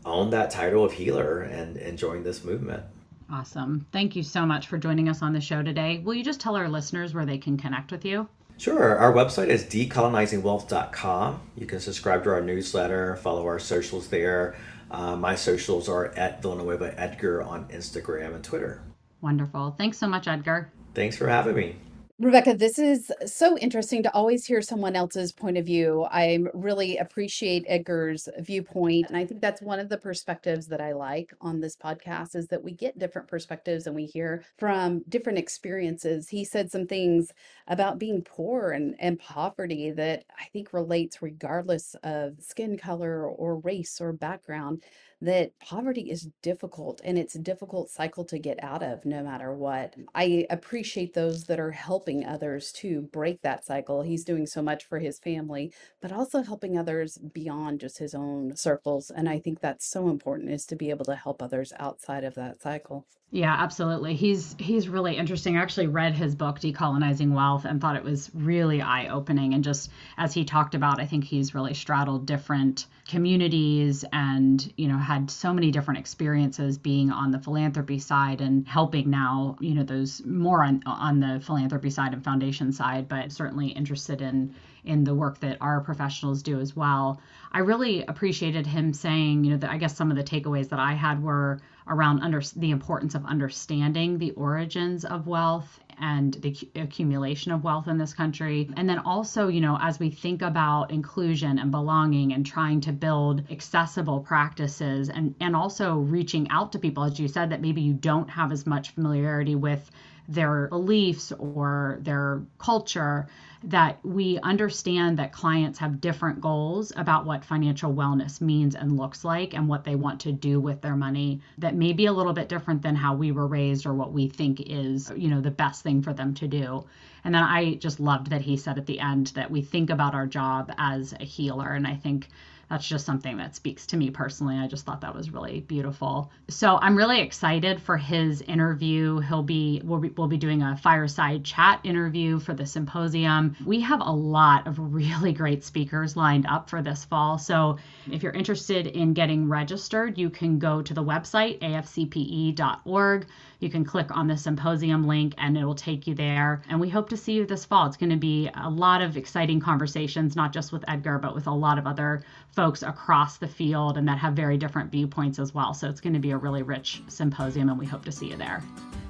own 0.05 0.31
that 0.31 0.49
title 0.49 0.83
of 0.83 0.93
healer 0.93 1.41
and, 1.41 1.77
and 1.77 1.97
join 1.97 2.23
this 2.23 2.43
movement 2.43 2.83
Awesome. 3.31 3.85
Thank 3.91 4.15
you 4.15 4.23
so 4.23 4.45
much 4.45 4.67
for 4.67 4.77
joining 4.77 5.07
us 5.07 5.21
on 5.21 5.31
the 5.33 5.39
show 5.39 5.63
today. 5.63 5.99
Will 5.99 6.13
you 6.13 6.23
just 6.23 6.41
tell 6.41 6.55
our 6.55 6.67
listeners 6.67 7.13
where 7.13 7.25
they 7.25 7.37
can 7.37 7.57
connect 7.57 7.91
with 7.91 8.03
you? 8.03 8.27
Sure. 8.57 8.97
Our 8.97 9.13
website 9.13 9.47
is 9.47 9.63
decolonizingwealth.com. 9.63 11.41
You 11.55 11.65
can 11.65 11.79
subscribe 11.79 12.23
to 12.25 12.31
our 12.31 12.41
newsletter, 12.41 13.15
follow 13.15 13.45
our 13.45 13.57
socials 13.57 14.09
there. 14.09 14.55
Uh, 14.91 15.15
my 15.15 15.35
socials 15.35 15.87
are 15.87 16.07
at 16.17 16.41
Villanueva 16.41 16.93
Edgar 16.99 17.41
on 17.41 17.65
Instagram 17.69 18.35
and 18.35 18.43
Twitter. 18.43 18.83
Wonderful. 19.21 19.75
Thanks 19.77 19.97
so 19.97 20.07
much, 20.07 20.27
Edgar. 20.27 20.71
Thanks 20.93 21.15
for 21.15 21.27
having 21.27 21.55
me. 21.55 21.75
Rebecca, 22.21 22.53
this 22.53 22.77
is 22.77 23.11
so 23.25 23.57
interesting 23.57 24.03
to 24.03 24.13
always 24.13 24.45
hear 24.45 24.61
someone 24.61 24.95
else's 24.95 25.31
point 25.31 25.57
of 25.57 25.65
view. 25.65 26.05
I 26.11 26.37
really 26.53 26.97
appreciate 26.97 27.65
Edgar's 27.67 28.29
viewpoint. 28.37 29.07
And 29.07 29.17
I 29.17 29.25
think 29.25 29.41
that's 29.41 29.59
one 29.59 29.79
of 29.79 29.89
the 29.89 29.97
perspectives 29.97 30.67
that 30.67 30.79
I 30.79 30.93
like 30.93 31.33
on 31.41 31.59
this 31.59 31.75
podcast 31.75 32.35
is 32.35 32.45
that 32.49 32.63
we 32.63 32.73
get 32.73 32.99
different 32.99 33.27
perspectives 33.27 33.87
and 33.87 33.95
we 33.95 34.05
hear 34.05 34.43
from 34.59 35.01
different 35.09 35.39
experiences. 35.39 36.29
He 36.29 36.45
said 36.45 36.69
some 36.69 36.85
things 36.85 37.33
about 37.65 37.97
being 37.97 38.21
poor 38.21 38.69
and, 38.69 38.95
and 38.99 39.17
poverty 39.17 39.89
that 39.89 40.23
I 40.39 40.45
think 40.53 40.73
relates 40.73 41.23
regardless 41.23 41.95
of 42.03 42.35
skin 42.39 42.77
color 42.77 43.25
or 43.25 43.57
race 43.57 43.99
or 43.99 44.13
background 44.13 44.83
that 45.21 45.57
poverty 45.59 46.09
is 46.09 46.29
difficult 46.41 46.99
and 47.03 47.17
it's 47.17 47.35
a 47.35 47.39
difficult 47.39 47.89
cycle 47.89 48.25
to 48.25 48.39
get 48.39 48.61
out 48.63 48.81
of 48.81 49.05
no 49.05 49.23
matter 49.23 49.53
what. 49.53 49.95
I 50.15 50.47
appreciate 50.49 51.13
those 51.13 51.45
that 51.45 51.59
are 51.59 51.71
helping 51.71 52.25
others 52.25 52.71
to 52.73 53.01
break 53.03 53.41
that 53.41 53.63
cycle. 53.63 54.01
He's 54.01 54.23
doing 54.25 54.47
so 54.47 54.61
much 54.61 54.83
for 54.85 54.99
his 54.99 55.19
family, 55.19 55.71
but 56.01 56.11
also 56.11 56.41
helping 56.41 56.77
others 56.77 57.17
beyond 57.17 57.79
just 57.81 57.99
his 57.99 58.15
own 58.15 58.55
circles. 58.55 59.11
And 59.11 59.29
I 59.29 59.39
think 59.39 59.59
that's 59.59 59.85
so 59.85 60.09
important 60.09 60.49
is 60.51 60.65
to 60.67 60.75
be 60.75 60.89
able 60.89 61.05
to 61.05 61.15
help 61.15 61.41
others 61.41 61.71
outside 61.79 62.23
of 62.23 62.33
that 62.35 62.61
cycle. 62.61 63.05
Yeah, 63.33 63.55
absolutely. 63.57 64.13
He's 64.15 64.57
he's 64.59 64.89
really 64.89 65.15
interesting. 65.15 65.55
I 65.55 65.61
actually 65.61 65.87
read 65.87 66.13
his 66.13 66.35
book 66.35 66.59
Decolonizing 66.59 67.31
Wealth 67.33 67.63
and 67.63 67.79
thought 67.79 67.95
it 67.95 68.03
was 68.03 68.29
really 68.33 68.81
eye-opening 68.81 69.53
and 69.53 69.63
just 69.63 69.89
as 70.17 70.33
he 70.33 70.43
talked 70.43 70.75
about, 70.75 70.99
I 70.99 71.05
think 71.05 71.23
he's 71.23 71.55
really 71.55 71.73
straddled 71.73 72.25
different 72.25 72.87
communities 73.07 74.03
and, 74.11 74.73
you 74.75 74.89
know, 74.89 74.97
had 74.97 75.31
so 75.31 75.53
many 75.53 75.71
different 75.71 75.99
experiences 76.01 76.77
being 76.77 77.09
on 77.09 77.31
the 77.31 77.39
philanthropy 77.39 77.99
side 77.99 78.41
and 78.41 78.67
helping 78.67 79.09
now, 79.09 79.55
you 79.61 79.75
know, 79.75 79.83
those 79.83 80.21
more 80.25 80.61
on 80.65 80.83
on 80.85 81.21
the 81.21 81.39
philanthropy 81.39 81.89
side 81.89 82.11
and 82.11 82.25
foundation 82.25 82.73
side, 82.73 83.07
but 83.07 83.31
certainly 83.31 83.67
interested 83.69 84.21
in 84.21 84.53
in 84.83 85.05
the 85.05 85.15
work 85.15 85.39
that 85.39 85.57
our 85.61 85.79
professionals 85.79 86.43
do 86.43 86.59
as 86.59 86.75
well. 86.75 87.21
I 87.53 87.59
really 87.59 88.03
appreciated 88.05 88.67
him 88.67 88.91
saying, 88.93 89.45
you 89.45 89.51
know, 89.51 89.57
that 89.57 89.69
I 89.71 89.77
guess 89.77 89.95
some 89.95 90.11
of 90.11 90.17
the 90.17 90.23
takeaways 90.23 90.67
that 90.69 90.79
I 90.79 90.93
had 90.95 91.23
were 91.23 91.61
around 91.87 92.21
under 92.21 92.41
the 92.55 92.71
importance 92.71 93.15
of 93.15 93.25
understanding 93.25 94.17
the 94.17 94.31
origins 94.31 95.05
of 95.05 95.27
wealth 95.27 95.79
and 95.99 96.33
the 96.35 96.57
accumulation 96.75 97.51
of 97.51 97.63
wealth 97.63 97.87
in 97.87 97.97
this 97.97 98.13
country. 98.13 98.69
And 98.75 98.89
then 98.89 98.99
also, 98.99 99.47
you 99.47 99.61
know, 99.61 99.77
as 99.79 99.99
we 99.99 100.09
think 100.09 100.41
about 100.41 100.91
inclusion 100.91 101.59
and 101.59 101.71
belonging 101.71 102.33
and 102.33 102.45
trying 102.45 102.81
to 102.81 102.91
build 102.91 103.43
accessible 103.51 104.19
practices 104.19 105.09
and, 105.09 105.35
and 105.39 105.55
also 105.55 105.95
reaching 105.97 106.49
out 106.49 106.71
to 106.71 106.79
people, 106.79 107.03
as 107.03 107.19
you 107.19 107.27
said, 107.27 107.51
that 107.51 107.61
maybe 107.61 107.81
you 107.81 107.93
don't 107.93 108.29
have 108.29 108.51
as 108.51 108.65
much 108.65 108.91
familiarity 108.91 109.55
with 109.55 109.91
their 110.27 110.67
beliefs 110.69 111.31
or 111.37 111.99
their 112.01 112.41
culture 112.57 113.27
that 113.63 113.99
we 114.03 114.39
understand 114.39 115.17
that 115.19 115.31
clients 115.31 115.77
have 115.79 116.01
different 116.01 116.41
goals 116.41 116.91
about 116.95 117.25
what 117.25 117.45
financial 117.45 117.93
wellness 117.93 118.41
means 118.41 118.75
and 118.75 118.97
looks 118.97 119.23
like 119.23 119.53
and 119.53 119.67
what 119.67 119.83
they 119.83 119.95
want 119.95 120.19
to 120.21 120.31
do 120.31 120.59
with 120.59 120.81
their 120.81 120.95
money 120.95 121.39
that 121.59 121.75
may 121.75 121.93
be 121.93 122.07
a 122.07 122.13
little 122.13 122.33
bit 122.33 122.49
different 122.49 122.81
than 122.81 122.95
how 122.95 123.13
we 123.13 123.31
were 123.31 123.45
raised 123.45 123.85
or 123.85 123.93
what 123.93 124.11
we 124.11 124.27
think 124.27 124.61
is 124.65 125.11
you 125.15 125.27
know 125.27 125.41
the 125.41 125.51
best 125.51 125.83
thing 125.83 126.01
for 126.01 126.13
them 126.13 126.33
to 126.33 126.47
do. 126.47 126.83
And 127.23 127.35
then 127.35 127.43
i 127.43 127.75
just 127.75 127.99
loved 127.99 128.31
that 128.31 128.41
he 128.41 128.57
said 128.57 128.77
at 128.79 128.87
the 128.87 128.99
end 128.99 129.27
that 129.27 129.51
we 129.51 129.61
think 129.61 129.89
about 129.91 130.15
our 130.15 130.25
job 130.25 130.71
as 130.77 131.13
a 131.19 131.23
healer. 131.23 131.73
And 131.73 131.85
i 131.85 131.95
think 131.95 132.29
that's 132.71 132.87
just 132.87 133.05
something 133.05 133.35
that 133.35 133.53
speaks 133.53 133.85
to 133.87 133.97
me 133.97 134.09
personally. 134.11 134.55
I 134.55 134.65
just 134.65 134.85
thought 134.85 135.01
that 135.01 135.13
was 135.13 135.29
really 135.29 135.59
beautiful. 135.59 136.31
So 136.47 136.79
I'm 136.81 136.95
really 136.95 137.19
excited 137.19 137.81
for 137.81 137.97
his 137.97 138.41
interview. 138.43 139.19
He'll 139.19 139.43
be 139.43 139.81
we'll 139.83 139.99
be, 139.99 140.07
we'll 140.07 140.29
be 140.29 140.37
doing 140.37 140.61
a 140.63 140.77
fireside 140.77 141.43
chat 141.43 141.81
interview 141.83 142.39
for 142.39 142.53
the 142.53 142.65
symposium. 142.65 143.57
We 143.65 143.81
have 143.81 143.99
a 143.99 144.11
lot 144.11 144.67
of 144.67 144.79
really 144.79 145.33
great 145.33 145.65
speakers 145.65 146.15
lined 146.15 146.45
up 146.45 146.69
for 146.69 146.81
this 146.81 147.03
fall. 147.03 147.37
So 147.37 147.77
if 148.09 148.23
you're 148.23 148.31
interested 148.31 148.87
in 148.87 149.13
getting 149.13 149.49
registered, 149.49 150.17
you 150.17 150.29
can 150.29 150.57
go 150.57 150.81
to 150.81 150.93
the 150.93 151.03
website 151.03 151.59
afcpe.org. 151.59 153.25
You 153.59 153.69
can 153.69 153.85
click 153.85 154.15
on 154.15 154.27
the 154.27 154.37
symposium 154.37 155.05
link 155.05 155.35
and 155.37 155.55
it 155.55 155.63
will 155.63 155.75
take 155.75 156.07
you 156.07 156.15
there. 156.15 156.63
And 156.67 156.79
we 156.79 156.89
hope 156.89 157.09
to 157.09 157.17
see 157.17 157.33
you 157.33 157.45
this 157.45 157.63
fall. 157.63 157.85
It's 157.85 157.97
going 157.97 158.09
to 158.09 158.15
be 158.15 158.49
a 158.55 158.69
lot 158.69 159.01
of 159.01 159.17
exciting 159.17 159.59
conversations, 159.59 160.35
not 160.35 160.51
just 160.51 160.71
with 160.71 160.83
Edgar, 160.87 161.19
but 161.19 161.35
with 161.35 161.45
a 161.45 161.51
lot 161.51 161.77
of 161.77 161.85
other 161.85 162.23
folks 162.61 162.83
across 162.83 163.37
the 163.37 163.47
field 163.47 163.97
and 163.97 164.07
that 164.07 164.19
have 164.19 164.33
very 164.33 164.55
different 164.55 164.91
viewpoints 164.91 165.39
as 165.39 165.51
well. 165.51 165.73
So 165.73 165.89
it's 165.89 165.99
going 165.99 166.13
to 166.13 166.19
be 166.19 166.29
a 166.29 166.37
really 166.37 166.61
rich 166.61 167.01
symposium 167.07 167.69
and 167.69 167.79
we 167.79 167.87
hope 167.87 168.05
to 168.05 168.11
see 168.11 168.27
you 168.27 168.35
there. 168.35 168.61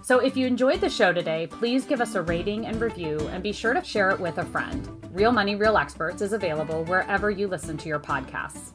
So 0.01 0.19
if 0.19 0.37
you 0.37 0.47
enjoyed 0.47 0.79
the 0.79 0.89
show 0.89 1.11
today, 1.11 1.47
please 1.47 1.83
give 1.83 1.99
us 1.99 2.15
a 2.15 2.21
rating 2.21 2.65
and 2.65 2.79
review 2.79 3.19
and 3.27 3.43
be 3.43 3.51
sure 3.51 3.73
to 3.73 3.83
share 3.83 4.09
it 4.11 4.21
with 4.21 4.37
a 4.37 4.45
friend. 4.45 4.87
Real 5.11 5.33
Money, 5.33 5.55
Real 5.55 5.77
Experts 5.77 6.21
is 6.21 6.31
available 6.31 6.85
wherever 6.85 7.29
you 7.29 7.49
listen 7.49 7.75
to 7.79 7.89
your 7.89 7.99
podcasts. 7.99 8.71